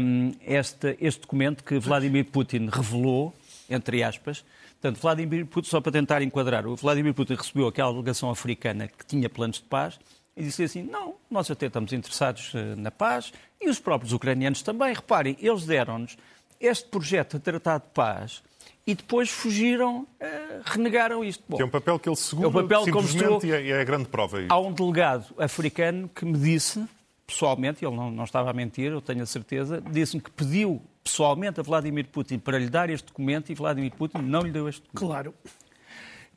um, 0.00 0.32
este, 0.40 0.96
este 1.00 1.20
documento 1.20 1.62
que 1.62 1.78
Vladimir 1.78 2.24
Putin 2.24 2.68
revelou, 2.72 3.34
entre 3.68 4.02
aspas. 4.02 4.44
Portanto, 4.80 5.00
Vladimir 5.00 5.46
Putin, 5.46 5.68
só 5.68 5.80
para 5.80 5.92
tentar 5.92 6.22
enquadrar, 6.22 6.66
o 6.66 6.76
Vladimir 6.76 7.14
Putin 7.14 7.34
recebeu 7.34 7.68
aquela 7.68 7.92
delegação 7.92 8.30
africana 8.30 8.88
que 8.88 9.04
tinha 9.06 9.28
planos 9.28 9.58
de 9.58 9.64
paz 9.64 9.98
e 10.36 10.42
disse 10.42 10.64
assim: 10.64 10.82
não, 10.82 11.14
nós 11.30 11.50
até 11.50 11.66
estamos 11.66 11.92
interessados 11.92 12.52
eh, 12.54 12.74
na 12.76 12.90
paz 12.90 13.32
e 13.60 13.68
os 13.68 13.78
próprios 13.78 14.12
ucranianos 14.12 14.62
também. 14.62 14.92
Reparem, 14.92 15.36
eles 15.40 15.64
deram-nos 15.64 16.16
este 16.60 16.88
projeto 16.88 17.38
de 17.38 17.44
tratado 17.44 17.84
de 17.84 17.90
paz 17.90 18.42
e 18.86 18.94
depois 18.94 19.30
fugiram, 19.30 20.06
eh, 20.20 20.60
renegaram 20.64 21.24
isto. 21.24 21.42
Bom, 21.48 21.56
Que 21.56 21.62
é 21.62 21.66
um 21.66 21.70
papel 21.70 21.98
que 21.98 22.08
ele 22.08 22.16
segura 22.16 22.46
É 22.46 22.50
o 22.50 22.52
papel 22.52 22.80
como 22.92 23.06
simplesmente 23.08 23.34
estou- 23.34 23.44
e 23.48 23.52
é, 23.52 23.62
e 23.64 23.70
é 23.70 23.80
a 23.80 23.84
grande 23.84 24.06
prova. 24.06 24.38
aí. 24.38 24.46
Há 24.48 24.58
um 24.58 24.72
delegado 24.72 25.26
africano 25.38 26.08
que 26.14 26.24
me 26.24 26.36
disse, 26.38 26.84
pessoalmente, 27.26 27.84
ele 27.84 27.96
não, 27.96 28.10
não 28.10 28.24
estava 28.24 28.50
a 28.50 28.52
mentir, 28.52 28.92
eu 28.92 29.00
tenho 29.00 29.22
a 29.22 29.26
certeza, 29.26 29.82
disse-me 29.90 30.20
que 30.22 30.30
pediu 30.30 30.82
pessoalmente 31.02 31.60
a 31.60 31.62
Vladimir 31.62 32.06
Putin 32.08 32.38
para 32.38 32.58
lhe 32.58 32.68
dar 32.68 32.90
este 32.90 33.06
documento 33.06 33.50
e 33.50 33.54
Vladimir 33.54 33.92
Putin 33.92 34.18
não 34.18 34.40
lhe 34.42 34.50
deu 34.50 34.68
este 34.68 34.82
documento. 34.82 35.06
Claro. 35.12 35.34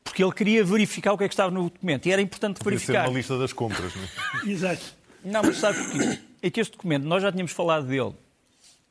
Porque 0.04 0.24
ele 0.24 0.32
queria 0.32 0.64
verificar 0.64 1.12
o 1.14 1.18
que 1.18 1.26
é 1.26 1.28
que 1.28 1.34
estava 1.34 1.52
no 1.52 1.64
documento 1.64 2.06
e 2.06 2.12
era 2.12 2.22
importante 2.22 2.60
Podia 2.60 2.80
ser 2.80 2.86
verificar. 2.88 3.10
uma 3.10 3.18
lista 3.18 3.38
das 3.38 3.52
compras. 3.52 3.94
não 3.94 4.04
é? 4.04 4.08
Exato. 4.50 4.82
Não, 5.24 5.42
mas 5.44 5.58
sabe 5.58 5.78
porquê? 5.84 6.20
É 6.42 6.50
que 6.50 6.62
este 6.62 6.72
documento, 6.72 7.04
nós 7.04 7.22
já 7.22 7.30
tínhamos 7.32 7.52
falado 7.52 7.86
dele, 7.88 8.14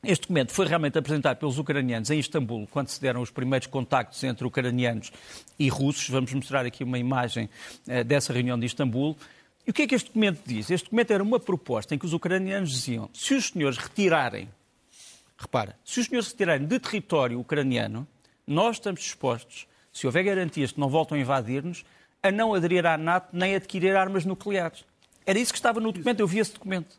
este 0.07 0.21
documento 0.21 0.53
foi 0.53 0.65
realmente 0.65 0.97
apresentado 0.97 1.37
pelos 1.37 1.59
ucranianos 1.59 2.09
em 2.09 2.17
Istambul, 2.17 2.65
quando 2.71 2.87
se 2.87 3.01
deram 3.01 3.21
os 3.21 3.29
primeiros 3.29 3.67
contactos 3.67 4.23
entre 4.23 4.47
ucranianos 4.47 5.11
e 5.59 5.67
russos. 5.67 6.07
Vamos 6.09 6.33
mostrar 6.33 6.65
aqui 6.65 6.81
uma 6.81 6.97
imagem 6.97 7.49
eh, 7.85 8.05
dessa 8.05 8.31
reunião 8.31 8.57
de 8.57 8.65
Istambul. 8.65 9.17
E 9.67 9.71
o 9.71 9.73
que 9.73 9.81
é 9.81 9.87
que 9.87 9.95
este 9.95 10.07
documento 10.07 10.39
diz? 10.45 10.71
Este 10.71 10.85
documento 10.85 11.11
era 11.11 11.21
uma 11.21 11.41
proposta 11.41 11.93
em 11.93 11.97
que 11.99 12.05
os 12.05 12.13
ucranianos 12.13 12.71
diziam: 12.71 13.09
se 13.13 13.33
os 13.33 13.49
senhores 13.49 13.77
retirarem, 13.77 14.47
repara, 15.37 15.77
se 15.83 15.99
os 15.99 16.05
senhores 16.05 16.31
retirarem 16.31 16.65
de 16.65 16.79
território 16.79 17.37
ucraniano, 17.37 18.07
nós 18.47 18.77
estamos 18.77 19.01
dispostos, 19.01 19.67
se 19.91 20.07
houver 20.07 20.23
garantias 20.23 20.71
que 20.71 20.79
não 20.79 20.87
voltam 20.87 21.17
a 21.17 21.19
invadir-nos, 21.19 21.83
a 22.23 22.31
não 22.31 22.53
aderir 22.53 22.85
à 22.85 22.97
NATO 22.97 23.27
nem 23.33 23.55
adquirir 23.55 23.93
armas 23.93 24.23
nucleares. 24.23 24.85
Era 25.25 25.37
isso 25.37 25.51
que 25.51 25.59
estava 25.59 25.81
no 25.81 25.91
documento, 25.91 26.21
eu 26.21 26.27
vi 26.27 26.39
esse 26.39 26.53
documento. 26.53 26.97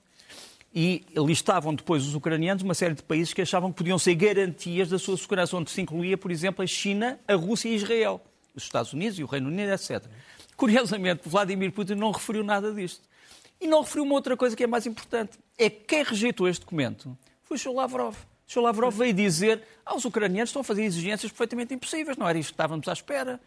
E 0.74 1.04
listavam 1.16 1.74
depois 1.74 2.04
os 2.06 2.14
ucranianos 2.14 2.62
uma 2.62 2.74
série 2.74 2.94
de 2.94 3.02
países 3.02 3.32
que 3.32 3.40
achavam 3.42 3.70
que 3.72 3.78
podiam 3.78 3.98
ser 3.98 4.14
garantias 4.14 4.88
da 4.88 4.98
sua 4.98 5.16
segurança, 5.16 5.56
onde 5.56 5.70
se 5.70 5.80
incluía, 5.80 6.16
por 6.16 6.30
exemplo, 6.30 6.62
a 6.62 6.66
China, 6.66 7.18
a 7.26 7.34
Rússia 7.34 7.68
e 7.70 7.74
Israel, 7.74 8.20
os 8.54 8.64
Estados 8.64 8.92
Unidos 8.92 9.18
e 9.18 9.24
o 9.24 9.26
Reino 9.26 9.48
Unido, 9.48 9.72
etc. 9.72 10.04
Curiosamente, 10.56 11.22
Vladimir 11.28 11.72
Putin 11.72 11.94
não 11.94 12.10
referiu 12.10 12.44
nada 12.44 12.72
disto. 12.72 13.08
E 13.60 13.66
não 13.66 13.82
referiu 13.82 14.04
uma 14.04 14.14
outra 14.14 14.36
coisa 14.36 14.54
que 14.54 14.62
é 14.62 14.66
mais 14.66 14.86
importante. 14.86 15.38
É 15.56 15.68
que 15.70 15.84
quem 15.86 16.02
rejeitou 16.04 16.48
este 16.48 16.60
documento 16.60 17.16
foi 17.42 17.56
o 17.56 17.60
Sr. 17.60 17.72
Lavrov. 17.72 18.14
O 18.46 18.52
Sr. 18.52 18.60
Lavrov 18.60 18.96
veio 18.96 19.12
dizer 19.12 19.62
aos 19.84 20.04
ucranianos 20.04 20.50
estão 20.50 20.60
a 20.60 20.64
fazer 20.64 20.84
exigências 20.84 21.32
perfeitamente 21.32 21.74
impossíveis, 21.74 22.16
não 22.16 22.28
era 22.28 22.38
isto 22.38 22.50
que 22.50 22.54
estávamos 22.54 22.86
à 22.86 22.92
espera. 22.92 23.40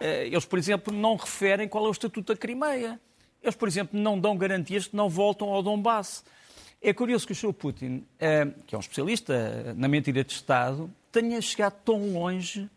Eh, 0.00 0.26
Eles, 0.26 0.44
por 0.44 0.58
exemplo, 0.58 0.92
não 0.92 1.16
referem 1.16 1.68
qual 1.68 1.84
é 1.86 1.88
o 1.88 1.92
estatuto 1.92 2.32
da 2.32 2.38
Crimeia. 2.38 3.00
eles, 3.42 3.54
por 3.54 3.68
exemplo, 3.68 3.98
não 3.98 4.18
dão 4.18 4.36
garantias 4.36 4.86
que 4.86 4.96
não 4.96 5.08
voltam 5.08 5.48
ao 5.48 5.62
Donbass. 5.62 6.24
É 6.86 6.92
curioso 6.92 7.26
que 7.26 7.32
o 7.32 7.34
Sr. 7.34 7.54
Putin, 7.54 8.04
eh, 8.20 8.46
que 8.66 8.74
é 8.74 8.78
um 8.78 8.80
especialista 8.80 9.74
na 9.74 9.88
mentira 9.88 10.22
de 10.22 10.32
Estado, 10.34 10.90
tenha 11.10 11.40
chegado 11.40 11.76
tão 11.82 12.12
longe 12.12 12.68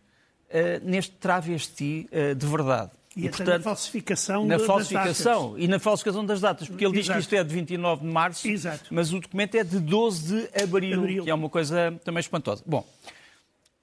eh, 0.50 0.80
neste 0.82 1.12
travesti 1.16 2.08
eh, 2.10 2.34
de 2.34 2.46
verdade. 2.48 2.92
E, 3.18 3.26
e 3.26 3.30
portanto, 3.30 3.58
na 3.58 3.60
falsificação 3.60 4.46
na 4.46 4.58
das 4.58 4.66
falsificação 4.66 5.48
datas. 5.50 5.64
e 5.64 5.68
na 5.68 5.80
falsificação 5.80 6.26
das 6.26 6.40
datas, 6.40 6.70
porque 6.70 6.86
ele 6.86 6.98
Exato. 7.00 7.20
diz 7.20 7.28
que 7.28 7.36
isto 7.36 7.36
é 7.36 7.44
de 7.44 7.54
29 7.54 8.06
de 8.06 8.08
março, 8.08 8.48
Exato. 8.48 8.86
mas 8.92 9.12
o 9.12 9.20
documento 9.20 9.56
é 9.56 9.64
de 9.66 9.78
12 9.78 10.48
de 10.48 10.64
abril, 10.64 11.00
abril, 11.00 11.24
que 11.26 11.30
é 11.30 11.34
uma 11.34 11.50
coisa 11.50 12.00
também 12.06 12.22
espantosa. 12.22 12.64
Bom, 12.66 12.88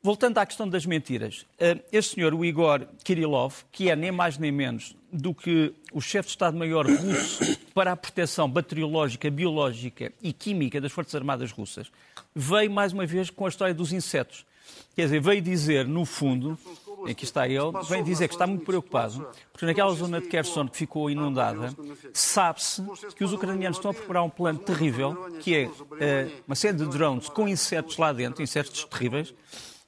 voltando 0.02 0.38
à 0.38 0.46
questão 0.46 0.66
das 0.66 0.86
mentiras, 0.86 1.44
eh, 1.58 1.80
este 1.92 2.14
senhor, 2.14 2.32
o 2.32 2.44
Igor 2.46 2.86
Kirillov, 3.04 3.56
que 3.70 3.90
é 3.90 3.96
nem 3.96 4.10
mais 4.10 4.38
nem 4.38 4.50
menos 4.50 4.96
do 5.14 5.32
que 5.32 5.72
o 5.92 6.00
chefe 6.00 6.26
de 6.26 6.32
Estado-Maior 6.32 6.86
russo 6.86 7.56
para 7.72 7.92
a 7.92 7.96
proteção 7.96 8.50
bacteriológica, 8.50 9.30
biológica 9.30 10.12
e 10.20 10.32
química 10.32 10.80
das 10.80 10.90
Forças 10.90 11.14
Armadas 11.14 11.52
russas, 11.52 11.86
veio 12.34 12.70
mais 12.70 12.92
uma 12.92 13.06
vez 13.06 13.30
com 13.30 13.46
a 13.46 13.48
história 13.48 13.72
dos 13.72 13.92
insetos. 13.92 14.44
Quer 14.96 15.04
dizer, 15.04 15.20
veio 15.20 15.40
dizer, 15.40 15.86
no 15.86 16.04
fundo, 16.04 16.58
aqui 17.08 17.24
está 17.24 17.46
ele, 17.46 17.70
vem 17.88 18.02
dizer 18.02 18.26
que 18.26 18.34
está 18.34 18.46
muito 18.46 18.64
preocupado, 18.64 19.26
porque 19.52 19.66
naquela 19.66 19.92
zona 19.94 20.20
de 20.20 20.26
Kherson 20.26 20.66
que 20.66 20.78
ficou 20.78 21.08
inundada, 21.08 21.72
sabe-se 22.12 22.82
que 23.14 23.22
os 23.22 23.32
ucranianos 23.32 23.78
estão 23.78 23.92
a 23.92 23.94
preparar 23.94 24.24
um 24.24 24.30
plano 24.30 24.58
terrível, 24.58 25.30
que 25.40 25.54
é 25.54 25.66
uh, 25.66 26.42
uma 26.46 26.56
série 26.56 26.76
de 26.76 26.86
drones 26.86 27.28
com 27.28 27.46
insetos 27.46 27.98
lá 27.98 28.12
dentro, 28.12 28.42
insetos 28.42 28.84
terríveis, 28.84 29.32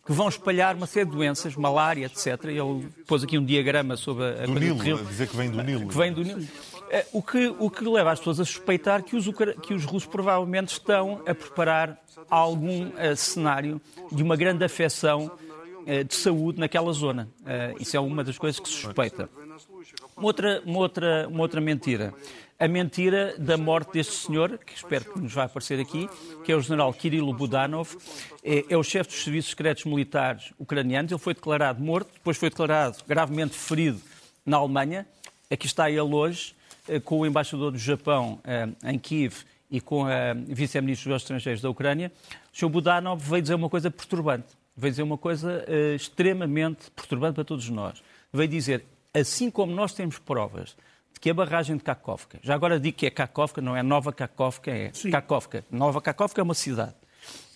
que 0.07 0.13
vão 0.13 0.29
espalhar 0.29 0.77
uma 0.77 0.87
série 0.87 1.05
de 1.05 1.13
doenças, 1.13 1.57
malária, 1.57 2.07
etc. 2.07 2.45
Ele 2.45 2.89
pôs 3.07 3.25
aqui 3.25 3.37
um 3.37 3.45
diagrama 3.45 3.97
sobre 3.97 4.25
a, 4.25 4.47
do 4.47 4.55
Nilo, 4.55 4.79
terrível, 4.79 5.05
dizer 5.05 5.29
que 5.29 5.37
vem 5.37 5.51
do 5.51 5.63
Nilo. 5.63 5.89
Que 5.89 5.97
vem 5.97 6.13
do 6.13 6.23
Nilo. 6.23 6.47
Eh, 6.91 7.05
o 7.13 7.21
que, 7.21 7.49
o 7.59 7.69
que 7.69 7.85
leva 7.85 8.13
as 8.13 8.21
pessoas 8.21 8.39
a 8.39 8.45
suspeitar 8.45 9.03
que 9.03 9.17
os, 9.17 9.27
que 9.63 9.75
os 9.75 9.85
russos 9.85 10.07
provavelmente 10.07 10.69
estão 10.69 11.21
a 11.27 11.35
preparar 11.35 12.01
algum 12.31 12.87
uh, 12.89 13.17
cenário 13.17 13.81
de 14.13 14.23
uma 14.23 14.37
grande 14.37 14.65
afecção 14.65 15.27
uh, 15.27 16.05
de 16.05 16.15
saúde 16.15 16.61
naquela 16.61 16.93
zona. 16.93 17.29
Uh, 17.41 17.83
isso 17.83 17.97
é 17.97 18.01
uma 18.01 18.23
das 18.23 18.39
coisas 18.39 18.61
que 18.61 18.69
se 18.69 18.77
suspeita. 18.77 19.29
Uma 20.17 20.27
outra, 20.27 20.63
uma, 20.65 20.79
outra, 20.79 21.29
uma 21.29 21.41
outra 21.41 21.61
mentira. 21.61 22.15
A 22.59 22.67
mentira 22.67 23.35
da 23.37 23.59
morte 23.59 23.93
deste 23.93 24.15
senhor, 24.15 24.57
que 24.57 24.75
espero 24.75 25.13
que 25.13 25.21
nos 25.21 25.35
vai 25.35 25.45
aparecer 25.45 25.79
aqui, 25.79 26.09
que 26.43 26.51
é 26.51 26.57
o 26.57 26.61
general 26.63 26.91
Kirilo 26.95 27.35
Budanov, 27.35 27.95
é, 28.43 28.65
é 28.71 28.77
o 28.79 28.83
chefe 28.83 29.11
dos 29.11 29.23
serviços 29.23 29.51
secretos 29.51 29.85
militares 29.85 30.55
ucranianos. 30.59 31.13
Ele 31.13 31.21
foi 31.21 31.35
declarado 31.35 31.83
morto, 31.83 32.11
depois 32.15 32.39
foi 32.39 32.49
declarado 32.49 32.97
gravemente 33.07 33.55
ferido 33.55 34.01
na 34.45 34.57
Alemanha. 34.57 35.07
Aqui 35.51 35.67
está 35.67 35.91
ele 35.91 36.01
hoje, 36.01 36.55
com 37.05 37.21
o 37.21 37.27
embaixador 37.27 37.73
do 37.73 37.79
Japão 37.79 38.41
em 38.83 38.99
Kiev 38.99 39.45
e 39.71 39.79
com 39.79 40.07
a 40.07 40.33
vice-ministra 40.33 41.13
dos 41.13 41.23
Estrangeiros 41.23 41.61
da 41.61 41.69
Ucrânia, 41.69 42.11
o 42.55 42.57
Sr. 42.57 42.71
Budanov 42.71 43.21
veio 43.23 43.43
dizer 43.43 43.55
uma 43.55 43.69
coisa 43.69 43.91
perturbante. 43.91 44.47
Veio 44.75 44.93
dizer 44.93 45.03
uma 45.03 45.19
coisa 45.19 45.63
uh, 45.69 45.95
extremamente 45.95 46.91
perturbante 46.91 47.35
para 47.35 47.45
todos 47.45 47.69
nós. 47.69 48.03
Veio 48.33 48.49
dizer, 48.49 48.85
assim 49.13 49.51
como 49.51 49.75
nós 49.75 49.93
temos 49.93 50.19
provas 50.19 50.75
que 51.21 51.31
a 51.31 51.35
barragem 51.35 51.77
de 51.77 51.83
Kakovka, 51.83 52.39
já 52.43 52.55
agora 52.55 52.79
digo 52.79 52.97
que 52.97 53.07
é 53.07 53.11
Kakovka, 53.11 53.61
não 53.61 53.77
é 53.77 53.83
Nova 53.83 54.13
Kakovka, 54.13 54.71
é 54.71 54.91
Sim. 54.93 55.11
Kakovka. 55.11 55.65
Nova 55.71 56.01
Kakovka 56.01 56.41
é 56.41 56.45
uma 56.45 56.55
cidade. 56.55 56.95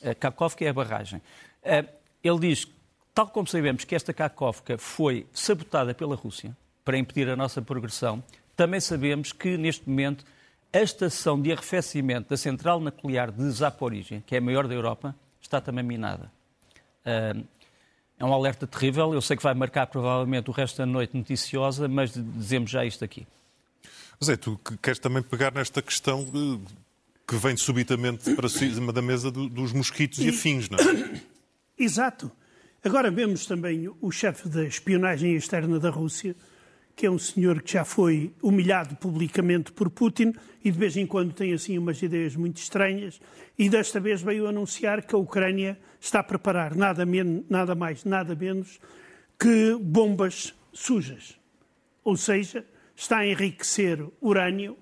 Uh, 0.02 0.14
Kakovka 0.18 0.64
é 0.64 0.68
a 0.68 0.72
barragem. 0.72 1.20
Uh, 1.62 1.88
ele 2.22 2.38
diz, 2.38 2.66
tal 3.14 3.28
como 3.28 3.46
sabemos 3.46 3.84
que 3.84 3.94
esta 3.94 4.12
Kakovka 4.12 4.78
foi 4.78 5.26
sabotada 5.32 5.94
pela 5.94 6.16
Rússia 6.16 6.56
para 6.84 6.98
impedir 6.98 7.28
a 7.28 7.36
nossa 7.36 7.60
progressão, 7.60 8.22
também 8.56 8.80
sabemos 8.80 9.32
que 9.32 9.56
neste 9.56 9.88
momento 9.88 10.24
a 10.72 10.80
estação 10.80 11.40
de 11.40 11.52
arrefecimento 11.52 12.30
da 12.30 12.36
central 12.36 12.80
nuclear 12.80 13.30
de 13.30 13.50
Zaporizhia, 13.50 14.22
que 14.26 14.34
é 14.34 14.38
a 14.38 14.40
maior 14.40 14.66
da 14.66 14.74
Europa, 14.74 15.14
está 15.40 15.60
também 15.60 15.84
minada. 15.84 16.30
É 17.04 18.24
um 18.24 18.32
alerta 18.32 18.66
terrível. 18.66 19.14
Eu 19.14 19.20
sei 19.20 19.36
que 19.36 19.42
vai 19.42 19.54
marcar 19.54 19.86
provavelmente 19.86 20.50
o 20.50 20.52
resto 20.52 20.76
da 20.78 20.86
noite 20.86 21.16
noticiosa, 21.16 21.88
mas 21.88 22.12
dizemos 22.12 22.70
já 22.70 22.84
isto 22.84 23.04
aqui. 23.04 23.26
Zé, 24.22 24.36
tu 24.36 24.60
queres 24.82 24.98
também 24.98 25.22
pegar 25.22 25.50
nesta 25.50 25.80
questão 25.80 26.26
que 27.26 27.36
vem 27.36 27.56
subitamente 27.56 28.34
para 28.34 28.50
cima 28.50 28.92
da 28.92 29.00
mesa 29.00 29.30
dos 29.30 29.72
mosquitos 29.72 30.18
e, 30.18 30.26
e 30.26 30.28
afins, 30.28 30.68
não 30.68 30.78
é? 30.78 31.22
Exato. 31.82 32.30
Agora 32.84 33.10
vemos 33.10 33.46
também 33.46 33.90
o 33.98 34.10
chefe 34.10 34.46
da 34.46 34.62
espionagem 34.62 35.34
externa 35.34 35.80
da 35.80 35.88
Rússia, 35.88 36.36
que 36.94 37.06
é 37.06 37.10
um 37.10 37.18
senhor 37.18 37.62
que 37.62 37.72
já 37.72 37.82
foi 37.82 38.34
humilhado 38.42 38.94
publicamente 38.96 39.72
por 39.72 39.88
Putin 39.88 40.34
e 40.62 40.70
de 40.70 40.78
vez 40.78 40.98
em 40.98 41.06
quando 41.06 41.32
tem 41.32 41.54
assim 41.54 41.78
umas 41.78 42.02
ideias 42.02 42.36
muito 42.36 42.58
estranhas 42.58 43.18
e 43.58 43.70
desta 43.70 43.98
vez 43.98 44.20
veio 44.20 44.46
anunciar 44.46 45.00
que 45.02 45.14
a 45.14 45.18
Ucrânia 45.18 45.78
está 45.98 46.20
a 46.20 46.24
preparar 46.24 46.76
nada, 46.76 47.06
menos, 47.06 47.42
nada 47.48 47.74
mais, 47.74 48.04
nada 48.04 48.34
menos 48.34 48.78
que 49.38 49.78
bombas 49.80 50.54
sujas. 50.74 51.40
Ou 52.04 52.18
seja, 52.18 52.66
está 53.00 53.20
a 53.20 53.26
enriquecer 53.26 54.06
urânio 54.20 54.76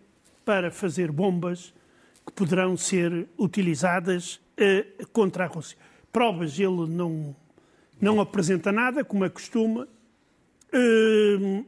para 0.45 0.73
fazer 0.73 1.13
bombas 1.13 1.73
que 2.27 2.33
poderão 2.33 2.77
ser 2.77 3.29
utilizadas 3.39 4.41
eh, 4.57 4.85
contra 5.13 5.45
a 5.45 5.47
Rússia. 5.47 5.79
Provas 6.13 6.59
ele 6.59 6.89
não, 6.89 7.35
não 8.01 8.21
apresenta 8.21 8.73
nada, 8.73 9.05
como 9.05 9.25
é 9.25 9.29
costume. 9.29 9.87
Eh, 10.73 11.65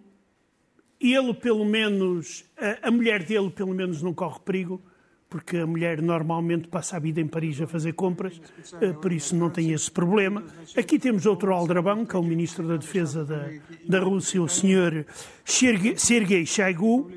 ele, 1.01 1.35
pelo 1.35 1.65
menos, 1.65 2.45
a, 2.83 2.91
mulher 2.91 3.23
dele, 3.23 3.51
pelo 3.51 3.73
menos, 3.73 4.03
não 4.03 4.13
corre 4.13 4.41
perigo, 4.41 4.83
porque 5.31 5.59
a 5.59 5.67
mulher 5.67 6.03
normalmente 6.03 6.67
passa 6.67 6.97
a 6.97 6.99
vida 6.99 7.21
em 7.21 7.29
Paris 7.29 7.61
a 7.61 7.67
fazer 7.67 7.93
compras, 7.93 8.43
uh, 8.75 8.95
por 9.01 9.13
isso 9.13 9.37
não 9.37 9.49
tem 9.49 9.71
esse 9.71 9.89
problema. 9.89 10.45
Aqui 10.77 10.99
temos 10.99 11.25
outro 11.25 11.55
aldrabão, 11.55 12.05
que 12.05 12.17
é 12.17 12.19
o 12.19 12.23
ministro 12.23 12.67
da 12.67 12.77
Defesa 12.77 13.25
da, 13.25 13.49
da 13.89 14.01
Rússia, 14.01 14.43
o 14.43 14.49
senhor 14.49 15.07
Sergei 15.45 16.45
Shoigu, 16.45 17.09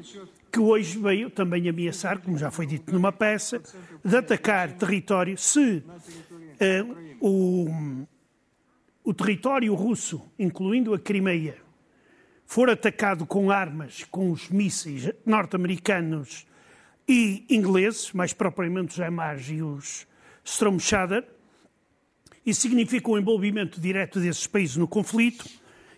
que 0.52 0.60
hoje 0.60 1.00
veio 1.00 1.32
também 1.32 1.68
ameaçar, 1.68 2.20
como 2.20 2.38
já 2.38 2.52
foi 2.52 2.68
dito 2.68 2.94
numa 2.94 3.12
peça, 3.12 3.60
de 4.06 4.16
atacar 4.16 4.72
território 4.74 5.36
se 5.36 5.84
uh, 5.84 7.18
o, 7.20 7.68
o 9.04 9.12
território 9.12 9.74
russo, 9.74 10.22
incluindo 10.38 10.94
a 10.94 11.00
Crimeia, 11.00 11.58
for 12.46 12.70
atacado 12.70 13.26
com 13.26 13.50
armas, 13.50 14.04
com 14.12 14.30
os 14.30 14.50
mísseis 14.50 15.12
norte-americanos 15.26 16.46
e 17.08 17.46
ingleses, 17.50 18.12
mais 18.12 18.34
propriamente 18.34 18.94
os 18.94 19.00
HIMARS 19.00 19.50
e 19.50 19.62
os 19.62 20.08
Shadow, 20.80 21.24
isso 22.46 22.62
significa 22.62 23.10
o 23.10 23.18
envolvimento 23.18 23.80
direto 23.80 24.20
desses 24.20 24.46
países 24.48 24.76
no 24.76 24.88
conflito 24.88 25.46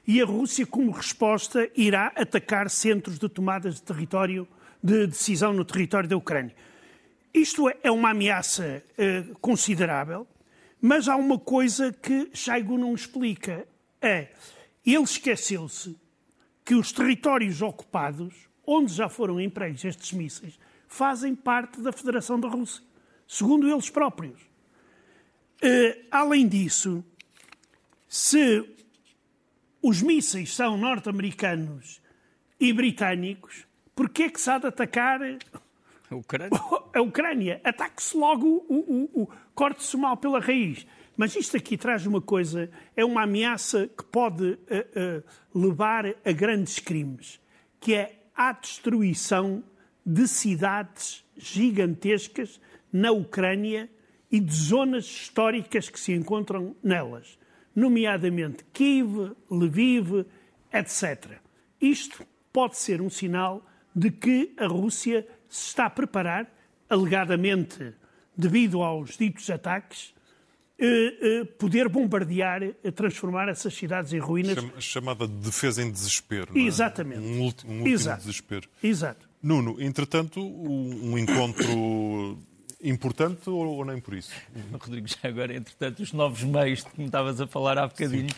e 0.07 0.21
a 0.21 0.25
Rússia, 0.25 0.67
como 0.67 0.91
resposta, 0.91 1.67
irá 1.75 2.11
atacar 2.15 2.69
centros 2.69 3.17
de 3.17 3.27
tomadas 3.27 3.75
de 3.75 3.81
território, 3.81 4.47
de 4.81 5.07
decisão 5.07 5.51
no 5.51 5.65
território 5.65 6.07
da 6.07 6.15
Ucrânia. 6.15 6.55
Isto 7.33 7.71
é 7.81 7.89
uma 7.89 8.11
ameaça 8.11 8.83
eh, 8.97 9.23
considerável, 9.41 10.27
mas 10.79 11.07
há 11.07 11.15
uma 11.15 11.39
coisa 11.39 11.91
que 11.91 12.29
Shaigu 12.33 12.77
não 12.77 12.93
explica. 12.93 13.67
É, 13.99 14.27
ele 14.85 15.03
esqueceu-se 15.03 15.97
que 16.63 16.75
os 16.75 16.91
territórios 16.91 17.63
ocupados, 17.63 18.33
onde 18.65 18.93
já 18.93 19.09
foram 19.09 19.41
empregues 19.41 19.83
estes 19.83 20.13
mísseis, 20.13 20.59
fazem 20.87 21.35
parte 21.35 21.81
da 21.81 21.91
Federação 21.91 22.39
da 22.39 22.47
Rússia, 22.47 22.83
segundo 23.27 23.69
eles 23.69 23.89
próprios. 23.89 24.41
Uh, 25.63 26.05
além 26.11 26.47
disso, 26.47 27.03
se 28.07 28.63
os 29.81 30.01
mísseis 30.01 30.53
são 30.53 30.77
norte-americanos 30.77 32.01
e 32.59 32.73
britânicos, 32.73 33.65
por 33.95 34.09
que 34.09 34.23
é 34.23 34.29
que 34.29 34.41
se 34.41 34.49
há 34.49 34.57
de 34.57 34.67
atacar 34.67 35.21
a 36.09 36.15
Ucrânia? 36.15 36.59
A 36.95 37.01
Ucrânia. 37.01 37.59
Ataque-se 37.61 38.15
logo, 38.15 38.65
o, 38.69 38.75
o, 38.75 39.23
o 39.23 39.29
corte-se 39.53 39.97
mal 39.97 40.15
pela 40.15 40.39
raiz. 40.39 40.87
Mas 41.17 41.35
isto 41.35 41.57
aqui 41.57 41.77
traz 41.77 42.05
uma 42.05 42.21
coisa, 42.21 42.69
é 42.95 43.03
uma 43.03 43.23
ameaça 43.23 43.87
que 43.87 44.03
pode 44.05 44.43
uh, 44.43 44.57
uh, 44.57 45.67
levar 45.67 46.05
a 46.07 46.31
grandes 46.31 46.79
crimes, 46.79 47.39
que 47.79 47.93
é 47.93 48.23
a 48.35 48.53
destruição 48.53 49.63
de 50.05 50.27
cidades 50.27 51.25
gigantescas 51.37 52.59
na 52.91 53.11
Ucrânia 53.11 53.89
e 54.31 54.39
de 54.39 54.53
zonas 54.53 55.05
históricas 55.05 55.89
que 55.89 55.99
se 55.99 56.13
encontram 56.13 56.75
nelas, 56.83 57.37
nomeadamente 57.75 58.63
Kiev, 58.73 59.35
Lviv, 59.49 60.25
etc. 60.71 61.39
Isto 61.79 62.25
pode 62.51 62.77
ser 62.77 63.01
um 63.01 63.09
sinal 63.09 63.65
de 63.95 64.11
que 64.11 64.53
a 64.57 64.67
Rússia 64.67 65.27
se 65.47 65.69
está 65.69 65.85
a 65.85 65.89
preparar, 65.89 66.51
alegadamente 66.89 67.93
devido 68.35 68.81
aos 68.81 69.17
ditos 69.17 69.49
ataques, 69.49 70.13
eh, 70.77 71.17
eh, 71.21 71.45
poder 71.57 71.87
bombardear, 71.87 72.63
eh, 72.63 72.91
transformar 72.91 73.47
essas 73.47 73.73
cidades 73.73 74.11
em 74.11 74.19
ruínas. 74.19 74.57
Chamada 74.79 75.25
defesa 75.25 75.81
em 75.81 75.89
desespero. 75.89 76.57
Exatamente. 76.57 77.21
Um, 77.21 77.41
último, 77.43 77.71
um 77.71 77.77
último 77.77 77.95
Exato. 77.95 78.21
desespero. 78.21 78.69
Exato. 78.83 79.24
Nuno, 79.45 79.79
entretanto, 79.79 80.41
um 80.41 81.15
encontro 81.19 82.35
importante 82.81 83.47
ou, 83.47 83.85
nem 83.85 84.01
por 84.01 84.15
isso? 84.15 84.31
Rodrigo, 84.73 85.07
já 85.07 85.29
agora, 85.29 85.55
entretanto, 85.55 86.01
os 86.01 86.11
novos 86.13 86.43
meios 86.43 86.83
de 86.83 86.89
que 86.89 86.99
me 86.99 87.05
estavas 87.05 87.39
a 87.39 87.45
falar 87.45 87.77
há 87.77 87.85
bocadinho. 87.85 88.33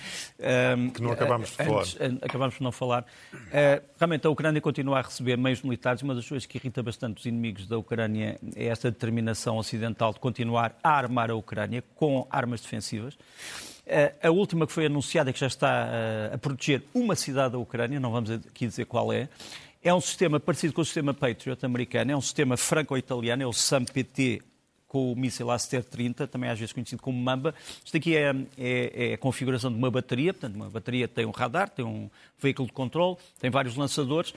Um, 0.78 0.90
que 0.90 1.02
não 1.02 1.14
acabámos 1.14 1.56
de 1.56 1.64
antes, 1.64 1.94
falar. 1.94 2.18
Acabámos 2.22 2.56
por 2.56 2.64
não 2.66 2.74
falar. 2.74 3.06
Uh, 3.34 3.82
realmente, 3.98 4.28
a 4.28 4.30
Ucrânia 4.30 4.60
continua 4.60 5.00
a 5.00 5.02
receber 5.02 5.38
meios 5.38 5.62
militares. 5.62 6.02
Uma 6.02 6.14
das 6.14 6.28
coisas 6.28 6.46
que 6.46 6.58
irrita 6.58 6.84
bastante 6.84 7.20
os 7.20 7.26
inimigos 7.26 7.68
da 7.68 7.78
Ucrânia 7.78 8.38
é 8.54 8.66
esta 8.66 8.92
determinação 8.92 9.56
ocidental 9.56 10.12
de 10.12 10.20
continuar 10.20 10.78
a 10.84 10.90
armar 10.90 11.32
a 11.32 11.36
Ucrânia 11.36 11.82
com 11.96 12.28
armas 12.30 12.60
defensivas. 12.60 13.14
Uh, 13.14 14.28
a 14.28 14.30
última 14.30 14.68
que 14.68 14.74
foi 14.74 14.88
anunciada, 14.88 15.32
que 15.32 15.40
já 15.40 15.48
está 15.48 15.88
uh, 15.88 16.36
a 16.36 16.38
proteger 16.38 16.84
uma 16.94 17.16
cidade 17.16 17.54
da 17.54 17.58
Ucrânia, 17.58 17.98
não 17.98 18.12
vamos 18.12 18.30
aqui 18.30 18.68
dizer 18.68 18.84
qual 18.84 19.14
é, 19.14 19.30
é 19.84 19.94
um 19.94 20.02
sistema 20.02 20.40
parecido 20.40 20.74
com 20.74 20.82
o 20.82 20.86
sistema 20.86 21.14
Patriot 21.14 21.66
americano, 21.66 22.12
é 22.12 22.18
um 22.18 22.22
sistema 22.22 22.58
franco-italiano, 22.58 23.44
é 23.44 23.48
o 23.48 23.54
SAM-PT 23.54 24.42
com 24.88 25.12
o 25.12 25.16
míssil 25.16 25.52
Aster-30, 25.52 26.28
também 26.28 26.50
às 26.50 26.58
vezes 26.58 26.74
conhecido 26.74 27.02
como 27.02 27.18
Mamba. 27.22 27.54
Isto 27.84 27.98
aqui 27.98 28.16
é, 28.16 28.34
é, 28.58 29.10
é, 29.10 29.14
a 29.14 29.18
configuração 29.18 29.72
de 29.72 29.78
uma 29.78 29.92
bateria, 29.92 30.34
portanto, 30.34 30.56
uma 30.56 30.70
bateria 30.70 31.08
tem 31.08 31.26
um 31.26 31.32
radar, 31.32 31.70
tem 31.70 31.86
um 31.86 32.10
veículo 32.40 32.68
de 32.68 32.74
controle, 32.74 33.18
tem 33.40 33.50
vários 33.50 33.76
lançadores. 33.76 34.34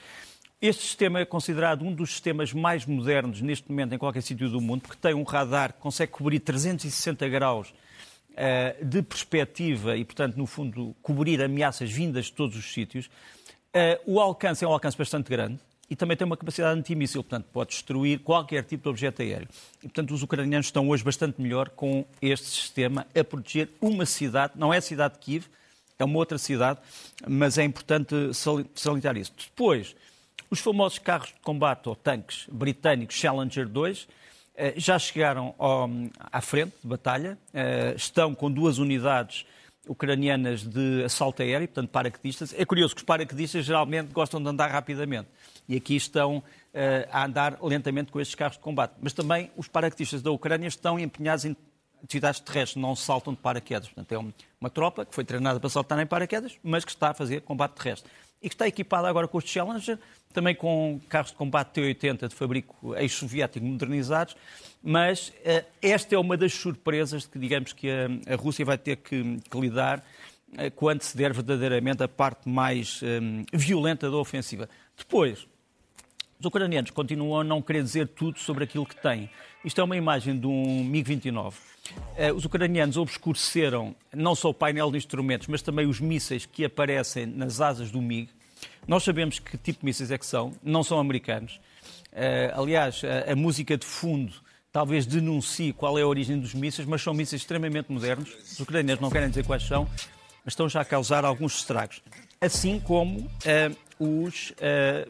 Este 0.61 0.83
sistema 0.83 1.19
é 1.19 1.25
considerado 1.25 1.83
um 1.83 1.93
dos 1.93 2.11
sistemas 2.11 2.53
mais 2.53 2.85
modernos 2.85 3.41
neste 3.41 3.67
momento 3.69 3.95
em 3.95 3.97
qualquer 3.97 4.21
sítio 4.21 4.47
do 4.49 4.61
mundo, 4.61 4.81
porque 4.81 4.97
tem 5.01 5.13
um 5.13 5.23
radar 5.23 5.73
que 5.73 5.79
consegue 5.79 6.11
cobrir 6.11 6.39
360 6.39 7.27
graus 7.29 7.73
uh, 8.31 8.85
de 8.85 9.01
perspectiva 9.01 9.97
e, 9.97 10.05
portanto, 10.05 10.35
no 10.35 10.45
fundo, 10.45 10.95
cobrir 11.01 11.41
ameaças 11.41 11.89
vindas 11.89 12.25
de 12.25 12.33
todos 12.33 12.55
os 12.55 12.71
sítios. 12.71 13.09
Uh, 13.73 13.97
o 14.05 14.19
alcance 14.19 14.65
é 14.65 14.67
um 14.67 14.71
alcance 14.73 14.97
bastante 14.97 15.29
grande 15.29 15.57
e 15.89 15.95
também 15.95 16.17
tem 16.17 16.25
uma 16.25 16.35
capacidade 16.35 16.77
antimíssil, 16.77 17.23
portanto, 17.23 17.45
pode 17.53 17.69
destruir 17.71 18.19
qualquer 18.19 18.63
tipo 18.63 18.83
de 18.83 18.89
objeto 18.89 19.21
aéreo. 19.21 19.47
E, 19.79 19.87
portanto, 19.87 20.13
os 20.13 20.23
ucranianos 20.23 20.67
estão 20.67 20.89
hoje 20.89 21.03
bastante 21.03 21.41
melhor 21.41 21.69
com 21.69 22.05
este 22.21 22.47
sistema 22.47 23.07
a 23.13 23.23
proteger 23.23 23.69
uma 23.81 24.05
cidade, 24.05 24.53
não 24.55 24.73
é 24.73 24.77
a 24.77 24.81
cidade 24.81 25.15
de 25.15 25.19
Kiev, 25.19 25.45
é 25.99 26.03
uma 26.03 26.17
outra 26.17 26.37
cidade, 26.37 26.79
mas 27.27 27.57
é 27.57 27.63
importante 27.63 28.15
salientar 28.73 29.15
isso. 29.17 29.33
Depois, 29.37 29.95
os 30.49 30.59
famosos 30.59 30.99
carros 30.99 31.29
de 31.29 31.39
combate 31.41 31.87
ou 31.87 31.95
tanques 31.95 32.45
britânicos 32.51 33.15
Challenger 33.15 33.67
2 33.67 34.07
eh, 34.55 34.73
já 34.75 34.99
chegaram 34.99 35.55
ao, 35.57 35.89
à 36.31 36.41
frente 36.41 36.73
de 36.81 36.87
batalha, 36.87 37.37
eh, 37.53 37.93
estão 37.95 38.35
com 38.35 38.51
duas 38.51 38.77
unidades 38.79 39.45
ucranianas 39.87 40.63
de 40.63 41.03
assalto 41.03 41.41
aéreo, 41.41 41.67
portanto 41.67 41.89
paraquedistas. 41.89 42.53
É 42.57 42.65
curioso 42.65 42.95
que 42.95 43.01
os 43.01 43.05
paraquedistas 43.05 43.65
geralmente 43.65 44.11
gostam 44.11 44.41
de 44.41 44.47
andar 44.47 44.69
rapidamente 44.69 45.27
e 45.67 45.75
aqui 45.75 45.95
estão 45.95 46.37
uh, 46.37 46.43
a 47.11 47.25
andar 47.25 47.57
lentamente 47.61 48.11
com 48.11 48.19
estes 48.19 48.35
carros 48.35 48.57
de 48.57 48.63
combate. 48.63 48.93
Mas 49.01 49.13
também 49.13 49.51
os 49.55 49.67
paraquedistas 49.67 50.21
da 50.21 50.31
Ucrânia 50.31 50.67
estão 50.67 50.99
empenhados 50.99 51.45
em 51.45 51.55
atividades 52.03 52.39
terrestres, 52.39 52.81
não 52.81 52.95
saltam 52.95 53.33
de 53.33 53.39
paraquedas. 53.39 53.87
Portanto, 53.87 54.11
é 54.11 54.17
uma, 54.17 54.69
tropa 54.69 55.05
que 55.05 55.13
foi 55.13 55.23
treinada 55.23 55.59
para 55.59 55.69
saltar 55.69 55.99
em 55.99 56.05
paraquedas, 56.05 56.57
mas 56.63 56.83
que 56.83 56.91
está 56.91 57.11
a 57.11 57.13
fazer 57.13 57.41
combate 57.41 57.73
terrestre. 57.73 58.11
E 58.41 58.49
que 58.49 58.55
está 58.55 58.67
equipada 58.67 59.07
agora 59.07 59.27
com 59.27 59.37
os 59.37 59.43
Challenger, 59.43 59.99
também 60.33 60.55
com 60.55 60.99
carros 61.07 61.31
de 61.31 61.37
combate 61.37 61.73
T-80 61.73 62.27
de 62.27 62.35
fabrico 62.35 62.95
ex-soviético 62.95 63.65
modernizados, 63.65 64.35
mas 64.81 65.29
uh, 65.29 65.65
esta 65.81 66.15
é 66.15 66.17
uma 66.17 66.35
das 66.35 66.53
surpresas 66.53 67.27
que, 67.27 67.37
digamos, 67.37 67.73
que 67.73 67.87
a, 67.89 68.33
a 68.33 68.35
Rússia 68.35 68.65
vai 68.65 68.77
ter 68.77 68.97
que, 68.97 69.37
que 69.49 69.59
lidar 69.59 69.99
uh, 70.53 70.71
quando 70.75 71.01
se 71.03 71.15
der 71.15 71.33
verdadeiramente 71.33 72.01
a 72.01 72.07
parte 72.07 72.49
mais 72.49 73.01
um, 73.03 73.43
violenta 73.53 74.09
da 74.09 74.17
ofensiva. 74.17 74.67
Depois, 74.97 75.47
os 76.39 76.45
ucranianos 76.45 76.89
continuam 76.89 77.41
a 77.41 77.43
não 77.43 77.61
querer 77.61 77.83
dizer 77.83 78.07
tudo 78.07 78.39
sobre 78.39 78.63
aquilo 78.63 78.83
que 78.83 78.99
têm. 78.99 79.29
Isto 79.63 79.79
é 79.79 79.83
uma 79.83 79.95
imagem 79.95 80.39
de 80.39 80.47
um 80.47 80.83
MiG-29. 80.89 81.53
Eh, 82.17 82.33
os 82.33 82.45
ucranianos 82.45 82.97
obscureceram 82.97 83.95
não 84.11 84.33
só 84.33 84.49
o 84.49 84.53
painel 84.53 84.89
de 84.89 84.97
instrumentos, 84.97 85.47
mas 85.47 85.61
também 85.61 85.85
os 85.85 85.99
mísseis 85.99 86.47
que 86.47 86.65
aparecem 86.65 87.27
nas 87.27 87.61
asas 87.61 87.91
do 87.91 88.01
MiG. 88.01 88.29
Nós 88.87 89.03
sabemos 89.03 89.39
que 89.39 89.57
tipo 89.57 89.79
de 89.79 89.85
mísseis 89.85 90.11
é 90.11 90.17
que 90.17 90.25
são, 90.25 90.53
não 90.63 90.83
são 90.83 90.99
americanos. 90.99 91.59
Eh, 92.11 92.51
aliás, 92.55 93.01
a, 93.27 93.35
música 93.35 93.77
de 93.77 93.85
fundo 93.85 94.33
talvez 94.71 95.05
denuncie 95.05 95.73
qual 95.73 95.97
é 95.99 96.01
a 96.01 96.07
origem 96.07 96.39
dos 96.39 96.53
mísseis, 96.53 96.87
mas 96.87 97.01
são 97.01 97.13
mísseis 97.13 97.41
extremamente 97.41 97.91
modernos. 97.91 98.33
Os 98.35 98.59
ucranianos 98.59 99.01
não 99.01 99.09
querem 99.09 99.29
dizer 99.29 99.45
quais 99.45 99.63
são, 99.63 99.87
mas 100.43 100.53
estão 100.53 100.67
já 100.67 100.81
a 100.81 100.85
causar 100.85 101.25
alguns 101.25 101.57
estragos. 101.57 102.01
Assim 102.39 102.79
como 102.79 103.19
uh, 103.19 103.75
os 103.99 104.51
uh, 104.51 104.53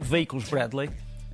veículos 0.01 0.49
Bradley, 0.49 0.89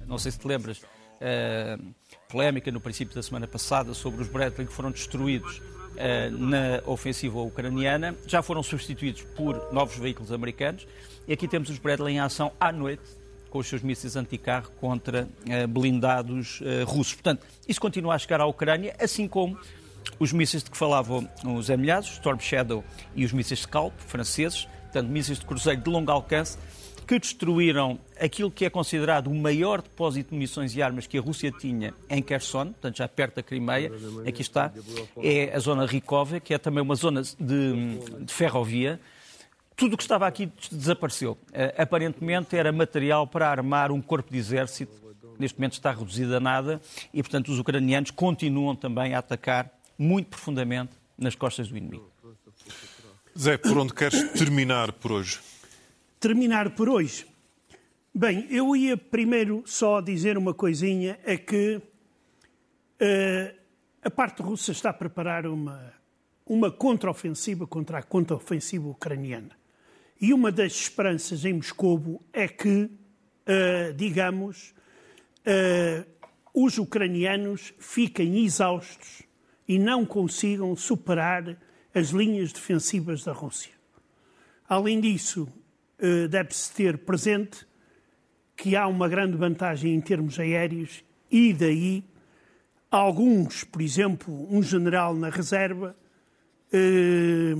não 0.05 0.17
sei 0.17 0.31
se 0.31 0.39
te 0.39 0.47
lembras, 0.47 0.77
uh, 0.77 1.83
polémica 2.29 2.71
no 2.71 2.79
princípio 2.79 3.15
da 3.15 3.23
semana 3.23 3.47
passada 3.47 3.93
sobre 3.93 4.21
os 4.21 4.27
Bradley 4.27 4.67
que 4.67 4.73
foram 4.73 4.91
destruídos 4.91 5.57
uh, 5.57 6.37
na 6.37 6.81
ofensiva 6.85 7.39
ucraniana, 7.39 8.15
já 8.27 8.41
foram 8.41 8.61
substituídos 8.61 9.23
por 9.35 9.73
novos 9.73 9.97
veículos 9.97 10.31
americanos. 10.31 10.85
E 11.27 11.33
aqui 11.33 11.47
temos 11.47 11.69
os 11.69 11.77
Bradley 11.77 12.15
em 12.15 12.19
ação 12.19 12.53
à 12.57 12.71
noite, 12.71 13.03
com 13.49 13.59
os 13.59 13.67
seus 13.67 13.81
mísseis 13.81 14.15
anticarro 14.15 14.71
contra 14.79 15.23
uh, 15.25 15.67
blindados 15.67 16.61
uh, 16.61 16.85
russos. 16.85 17.15
Portanto, 17.15 17.45
isso 17.67 17.81
continua 17.81 18.15
a 18.15 18.17
chegar 18.17 18.39
à 18.39 18.45
Ucrânia, 18.45 18.95
assim 18.97 19.27
como 19.27 19.57
os 20.19 20.31
mísseis 20.31 20.63
de 20.63 20.71
que 20.71 20.77
falavam 20.77 21.27
os 21.43 21.69
amelhados, 21.69 22.11
Storm 22.13 22.39
Shadow 22.39 22.83
e 23.13 23.25
os 23.25 23.33
mísseis 23.33 23.61
Scalp, 23.61 23.93
franceses, 23.99 24.65
portanto, 24.83 25.09
mísseis 25.09 25.37
de 25.39 25.45
cruzeiro 25.45 25.81
de 25.81 25.89
longo 25.89 26.09
alcance, 26.09 26.57
que 27.05 27.19
destruíram 27.19 27.99
aquilo 28.19 28.49
que 28.49 28.65
é 28.65 28.69
considerado 28.69 29.27
o 29.27 29.35
maior 29.35 29.81
depósito 29.81 30.29
de 30.29 30.35
munições 30.35 30.75
e 30.75 30.81
armas 30.81 31.07
que 31.07 31.17
a 31.17 31.21
Rússia 31.21 31.51
tinha 31.51 31.93
em 32.09 32.21
Kherson, 32.21 32.67
portanto 32.67 32.97
já 32.97 33.07
perto 33.07 33.35
da 33.35 33.43
Crimeia, 33.43 33.91
aqui 34.27 34.41
está, 34.41 34.71
é 35.21 35.53
a 35.55 35.59
zona 35.59 35.85
Rikova, 35.85 36.39
que 36.39 36.53
é 36.53 36.57
também 36.57 36.81
uma 36.81 36.95
zona 36.95 37.21
de, 37.21 37.97
de 38.19 38.33
ferrovia. 38.33 38.99
Tudo 39.77 39.93
o 39.93 39.97
que 39.97 40.03
estava 40.03 40.27
aqui 40.27 40.51
desapareceu. 40.69 41.33
Uh, 41.33 41.81
aparentemente 41.81 42.57
era 42.57 42.71
material 42.73 43.25
para 43.25 43.49
armar 43.49 43.91
um 43.91 44.01
corpo 44.01 44.29
de 44.29 44.37
exército, 44.37 44.91
neste 45.39 45.57
momento 45.57 45.73
está 45.73 45.91
reduzido 45.91 46.35
a 46.35 46.39
nada, 46.41 46.81
e 47.13 47.23
portanto 47.23 47.49
os 47.49 47.59
ucranianos 47.59 48.11
continuam 48.11 48.75
também 48.75 49.13
a 49.13 49.19
atacar 49.19 49.71
muito 49.97 50.27
profundamente 50.27 50.91
nas 51.17 51.35
costas 51.35 51.69
do 51.69 51.77
inimigo. 51.77 52.11
Zé, 53.37 53.57
por 53.57 53.77
onde 53.77 53.93
queres 53.93 54.31
terminar 54.31 54.91
por 54.91 55.13
hoje? 55.13 55.39
terminar 56.19 56.71
por 56.71 56.89
hoje. 56.89 57.25
Bem, 58.13 58.47
eu 58.49 58.75
ia 58.75 58.97
primeiro 58.97 59.63
só 59.65 60.01
dizer 60.01 60.37
uma 60.37 60.53
coisinha, 60.53 61.19
é 61.23 61.37
que 61.37 61.77
uh, 61.77 63.57
a 64.01 64.09
parte 64.09 64.41
russa 64.41 64.71
está 64.71 64.89
a 64.89 64.93
preparar 64.93 65.45
uma, 65.45 65.93
uma 66.45 66.71
contraofensiva 66.71 67.67
contra 67.67 67.99
a 67.99 68.03
contraofensiva 68.03 68.87
ucraniana. 68.87 69.51
E 70.19 70.33
uma 70.33 70.51
das 70.51 70.73
esperanças 70.73 71.45
em 71.45 71.53
Moscou 71.53 72.23
é 72.33 72.47
que, 72.47 72.83
uh, 72.83 73.93
digamos, 73.95 74.73
uh, 75.45 76.05
os 76.53 76.77
ucranianos 76.77 77.73
fiquem 77.79 78.43
exaustos 78.43 79.21
e 79.67 79.77
não 79.77 80.05
consigam 80.05 80.75
superar 80.75 81.57
as 81.93 82.09
linhas 82.09 82.51
defensivas 82.51 83.23
da 83.23 83.31
Rússia. 83.31 83.73
Além 84.67 84.99
disso, 84.99 85.47
eh, 85.99 86.27
deve-se 86.27 86.71
ter 86.73 86.97
presente 86.99 87.65
que 88.55 88.75
há 88.75 88.87
uma 88.87 89.07
grande 89.07 89.35
vantagem 89.35 89.95
em 89.95 90.01
termos 90.01 90.39
aéreos 90.39 91.03
e 91.31 91.53
daí 91.53 92.03
alguns, 92.89 93.63
por 93.63 93.81
exemplo, 93.81 94.47
um 94.53 94.61
general 94.61 95.15
na 95.15 95.29
reserva, 95.29 95.95
eh, 96.71 97.55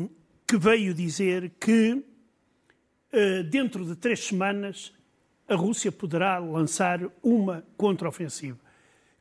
que 0.46 0.58
veio 0.58 0.94
dizer 0.94 1.52
que 1.60 1.92
eh, 1.92 2.17
dentro 3.50 3.86
de 3.86 3.96
três 3.96 4.26
semanas 4.26 4.94
a 5.48 5.56
Rússia 5.56 5.92
poderá 5.92 6.40
lançar 6.40 7.00
uma 7.24 7.66
contraofensiva. 7.78 8.60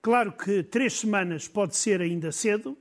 Claro 0.02 0.32
que 0.32 0.62
três 0.62 0.94
semanas 0.94 1.46
pode 1.46 1.76
ser 1.76 2.00
ainda 2.00 2.32
cedo, 2.32 2.76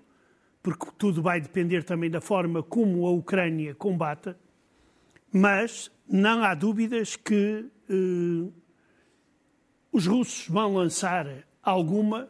porque 0.63 0.87
tudo 0.97 1.21
vai 1.21 1.39
depender 1.39 1.83
também 1.83 2.09
da 2.09 2.19
forma 2.19 2.63
como 2.63 3.05
a 3.05 3.11
Ucrânia 3.11 3.75
combata, 3.75 4.37
mas 5.31 5.91
não 6.07 6.43
há 6.43 6.55
dúvidas 6.55 7.15
que 7.15 7.65
eh, 7.89 8.51
os 9.91 10.07
russos 10.07 10.47
vão 10.47 10.73
lançar 10.73 11.27
alguma, 11.61 12.29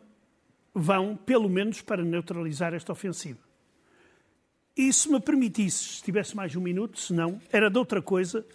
vão 0.74 1.16
pelo 1.16 1.50
menos 1.50 1.82
para 1.82 2.04
neutralizar 2.04 2.74
esta 2.74 2.92
ofensiva. 2.92 3.40
E 4.76 4.92
se 4.92 5.10
me 5.10 5.20
permitisse, 5.22 5.96
se 5.96 6.04
tivesse 6.04 6.36
mais 6.36 6.56
um 6.56 6.62
minuto, 6.62 7.00
se 7.00 7.14
não, 7.14 7.42
era 7.52 7.70
de 7.70 7.78
outra 7.78 8.02
coisa, 8.02 8.46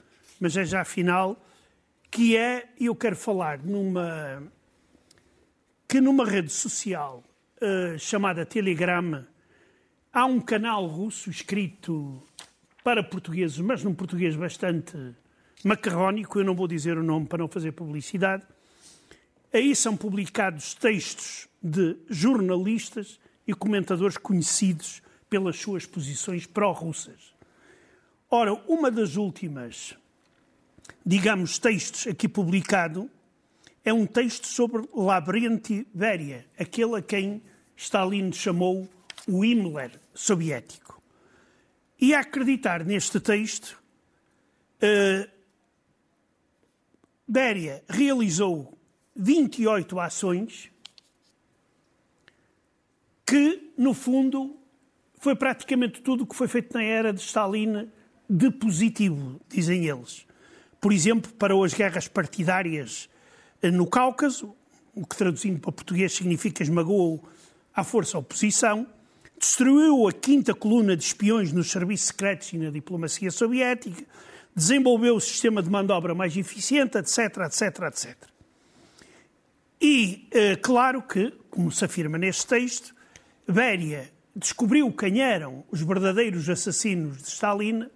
mas 0.40 0.56
é 0.56 0.64
já 0.64 0.84
final, 0.84 1.40
que 2.10 2.36
é, 2.36 2.68
eu 2.80 2.96
quero 2.96 3.14
falar 3.14 3.58
numa, 3.58 4.42
que 5.86 6.00
numa 6.00 6.24
rede 6.24 6.50
social 6.50 7.22
uh, 7.62 7.98
chamada 7.98 8.44
Telegram, 8.44 9.24
há 10.12 10.24
um 10.24 10.40
canal 10.40 10.86
russo 10.86 11.30
escrito 11.30 12.20
para 12.82 13.04
portugueses, 13.04 13.58
mas 13.58 13.84
num 13.84 13.94
português 13.94 14.34
bastante 14.34 14.96
macarrónico, 15.62 16.40
eu 16.40 16.44
não 16.44 16.54
vou 16.54 16.66
dizer 16.66 16.96
o 16.96 17.02
nome 17.02 17.26
para 17.26 17.38
não 17.38 17.48
fazer 17.48 17.72
publicidade, 17.72 18.44
Aí 19.52 19.74
são 19.74 19.96
publicados 19.96 20.74
textos 20.74 21.48
de 21.60 21.96
jornalistas 22.08 23.18
e 23.46 23.52
comentadores 23.52 24.16
conhecidos 24.16 25.02
pelas 25.28 25.58
suas 25.58 25.84
posições 25.84 26.46
pró-russas. 26.46 27.34
Ora, 28.30 28.54
uma 28.68 28.92
das 28.92 29.16
últimas, 29.16 29.96
digamos, 31.04 31.58
textos 31.58 32.06
aqui 32.06 32.28
publicado 32.28 33.10
é 33.84 33.92
um 33.92 34.06
texto 34.06 34.46
sobre 34.46 34.86
Lavrenti 34.94 35.86
Beria, 35.92 36.46
aquele 36.58 36.96
a 36.96 37.02
quem 37.02 37.42
Stalin 37.76 38.32
chamou 38.32 38.88
o 39.26 39.44
Himmler 39.44 39.98
soviético. 40.14 41.02
E 41.98 42.14
a 42.14 42.20
acreditar 42.20 42.84
neste 42.84 43.20
texto, 43.20 43.82
uh, 44.82 45.30
Beria 47.26 47.82
realizou 47.88 48.76
28 49.14 50.00
ações 50.00 50.70
que, 53.26 53.72
no 53.78 53.94
fundo, 53.94 54.58
foi 55.18 55.36
praticamente 55.36 56.00
tudo 56.02 56.24
o 56.24 56.26
que 56.26 56.34
foi 56.34 56.48
feito 56.48 56.74
na 56.74 56.82
era 56.82 57.12
de 57.12 57.20
Stalin 57.20 57.90
de 58.28 58.50
positivo, 58.50 59.40
dizem 59.48 59.86
eles. 59.86 60.26
Por 60.80 60.92
exemplo, 60.92 61.30
para 61.32 61.54
as 61.64 61.74
guerras 61.74 62.08
partidárias 62.08 63.08
no 63.62 63.86
Cáucaso, 63.86 64.54
o 64.94 65.06
que 65.06 65.16
traduzindo 65.16 65.60
para 65.60 65.72
português 65.72 66.12
significa 66.12 66.62
esmagou 66.62 67.22
à 67.74 67.84
força 67.84 68.18
oposição, 68.18 68.86
destruiu 69.38 70.08
a 70.08 70.12
quinta 70.12 70.54
coluna 70.54 70.96
de 70.96 71.04
espiões 71.04 71.52
nos 71.52 71.70
serviços 71.70 72.08
secretos 72.08 72.52
e 72.52 72.58
na 72.58 72.70
diplomacia 72.70 73.30
soviética, 73.30 74.04
desenvolveu 74.54 75.16
o 75.16 75.20
sistema 75.20 75.62
de 75.62 75.70
mão 75.70 75.84
de 75.84 75.92
obra 75.92 76.14
mais 76.14 76.36
eficiente, 76.36 76.98
etc, 76.98 77.18
etc, 77.46 77.82
etc. 77.88 78.16
E, 79.80 80.28
eh, 80.30 80.56
claro 80.56 81.02
que, 81.02 81.32
como 81.48 81.72
se 81.72 81.84
afirma 81.84 82.18
neste 82.18 82.46
texto, 82.46 82.94
Béria 83.48 84.10
descobriu 84.36 84.92
quem 84.92 85.20
eram 85.20 85.64
os 85.70 85.80
verdadeiros 85.80 86.48
assassinos 86.48 87.18
de 87.18 87.28
Stalin 87.28 87.88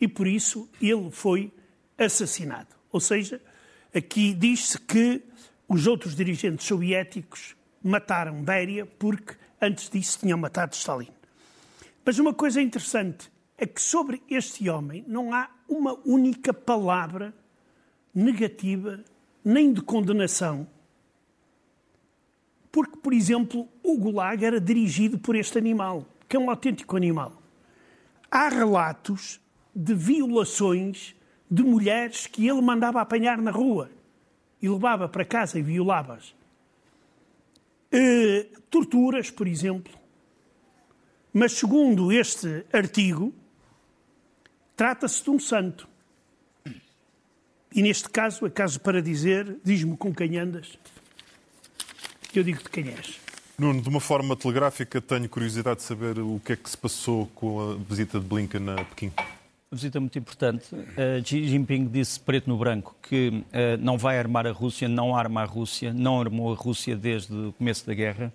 e, 0.00 0.08
por 0.08 0.26
isso, 0.26 0.68
ele 0.80 1.10
foi 1.10 1.52
assassinado. 1.98 2.68
Ou 2.90 3.00
seja, 3.00 3.40
aqui 3.94 4.34
diz-se 4.34 4.80
que 4.80 5.22
os 5.68 5.86
outros 5.86 6.14
dirigentes 6.14 6.66
soviéticos 6.66 7.56
mataram 7.82 8.42
Béria 8.42 8.86
porque, 8.86 9.34
antes 9.60 9.88
disso, 9.88 10.18
tinham 10.20 10.38
matado 10.38 10.74
Stalin. 10.74 11.08
Mas 12.04 12.18
uma 12.18 12.32
coisa 12.32 12.60
interessante 12.60 13.30
é 13.58 13.66
que 13.66 13.80
sobre 13.80 14.22
este 14.28 14.68
homem 14.68 15.04
não 15.08 15.32
há 15.32 15.50
uma 15.68 15.98
única 16.04 16.52
palavra 16.52 17.34
negativa 18.14 19.00
nem 19.44 19.72
de 19.72 19.80
condenação 19.80 20.68
porque, 22.76 22.98
por 22.98 23.14
exemplo, 23.14 23.66
o 23.82 23.96
Gulag 23.96 24.44
era 24.44 24.60
dirigido 24.60 25.18
por 25.18 25.34
este 25.34 25.56
animal, 25.56 26.06
que 26.28 26.36
é 26.36 26.38
um 26.38 26.50
autêntico 26.50 26.94
animal. 26.94 27.40
Há 28.30 28.50
relatos 28.50 29.40
de 29.74 29.94
violações 29.94 31.15
de 31.50 31.62
mulheres 31.62 32.26
que 32.26 32.48
ele 32.48 32.60
mandava 32.60 33.00
apanhar 33.00 33.38
na 33.38 33.50
rua 33.50 33.90
e 34.60 34.68
levava 34.68 35.08
para 35.08 35.24
casa 35.24 35.58
e 35.58 35.62
violava-as. 35.62 36.34
Uh, 37.92 38.60
torturas, 38.70 39.30
por 39.30 39.46
exemplo. 39.46 39.92
Mas, 41.32 41.52
segundo 41.52 42.10
este 42.10 42.64
artigo, 42.72 43.32
trata-se 44.74 45.22
de 45.22 45.30
um 45.30 45.38
santo. 45.38 45.88
E 47.74 47.82
neste 47.82 48.08
caso, 48.08 48.44
acaso 48.46 48.80
para 48.80 49.02
dizer, 49.02 49.58
diz-me 49.62 49.96
com 49.96 50.14
quem 50.14 50.38
andas 50.38 50.78
eu 52.38 52.44
digo 52.44 52.62
de 52.62 52.68
quem 52.68 52.88
és. 52.88 53.18
Nuno, 53.58 53.80
de 53.80 53.88
uma 53.88 54.00
forma 54.00 54.36
telegráfica, 54.36 55.00
tenho 55.00 55.28
curiosidade 55.28 55.78
de 55.78 55.84
saber 55.84 56.18
o 56.18 56.40
que 56.44 56.52
é 56.52 56.56
que 56.56 56.68
se 56.68 56.76
passou 56.76 57.26
com 57.34 57.72
a 57.72 57.74
visita 57.76 58.20
de 58.20 58.26
Blinken 58.26 58.70
a 58.70 58.84
Pequim. 58.84 59.12
Visita 59.76 60.00
muito 60.00 60.18
importante. 60.18 60.74
Uh, 60.74 61.22
Xi 61.22 61.46
Jinping 61.46 61.88
disse 61.88 62.18
preto 62.18 62.48
no 62.48 62.56
branco 62.56 62.96
que 63.02 63.28
uh, 63.28 63.42
não 63.78 63.98
vai 63.98 64.18
armar 64.18 64.46
a 64.46 64.50
Rússia, 64.50 64.88
não 64.88 65.14
arma 65.14 65.42
a 65.42 65.44
Rússia, 65.44 65.92
não 65.92 66.18
armou 66.18 66.50
a 66.50 66.56
Rússia 66.56 66.96
desde 66.96 67.34
o 67.34 67.52
começo 67.52 67.86
da 67.86 67.92
guerra. 67.92 68.32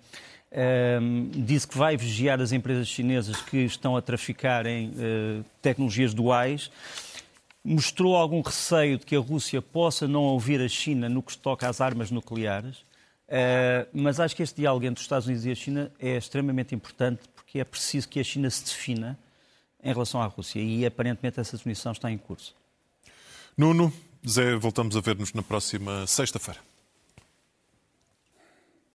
Uh, 0.52 1.30
disse 1.30 1.66
que 1.66 1.76
vai 1.76 1.96
vigiar 1.96 2.40
as 2.40 2.52
empresas 2.52 2.86
chinesas 2.86 3.42
que 3.42 3.56
estão 3.56 3.96
a 3.96 4.02
traficar 4.02 4.66
em 4.66 4.92
tecnologias 5.60 6.14
duais. 6.14 6.70
Mostrou 7.64 8.16
algum 8.16 8.40
receio 8.40 8.98
de 8.98 9.04
que 9.04 9.16
a 9.16 9.20
Rússia 9.20 9.60
possa 9.60 10.06
não 10.06 10.22
ouvir 10.22 10.60
a 10.60 10.68
China 10.68 11.08
no 11.08 11.22
que 11.22 11.36
toca 11.36 11.68
às 11.68 11.80
armas 11.80 12.12
nucleares. 12.12 12.84
Mas 13.92 14.20
acho 14.20 14.36
que 14.36 14.44
este 14.44 14.60
diálogo 14.60 14.84
entre 14.84 15.00
os 15.00 15.04
Estados 15.04 15.26
Unidos 15.26 15.44
e 15.44 15.50
a 15.50 15.54
China 15.54 15.92
é 15.98 16.16
extremamente 16.16 16.72
importante 16.72 17.22
porque 17.34 17.58
é 17.58 17.64
preciso 17.64 18.08
que 18.08 18.20
a 18.20 18.24
China 18.24 18.48
se 18.48 18.64
defina 18.64 19.18
em 19.82 19.92
relação 19.92 20.22
à 20.22 20.26
Rússia 20.26 20.60
e 20.60 20.86
aparentemente 20.86 21.40
essa 21.40 21.56
definição 21.56 21.92
está 21.92 22.10
em 22.10 22.18
curso. 22.18 22.54
Nuno, 23.56 23.92
Zé, 24.26 24.54
voltamos 24.56 24.96
a 24.96 25.00
ver-nos 25.00 25.32
na 25.32 25.42
próxima 25.42 26.06
sexta-feira. 26.06 26.60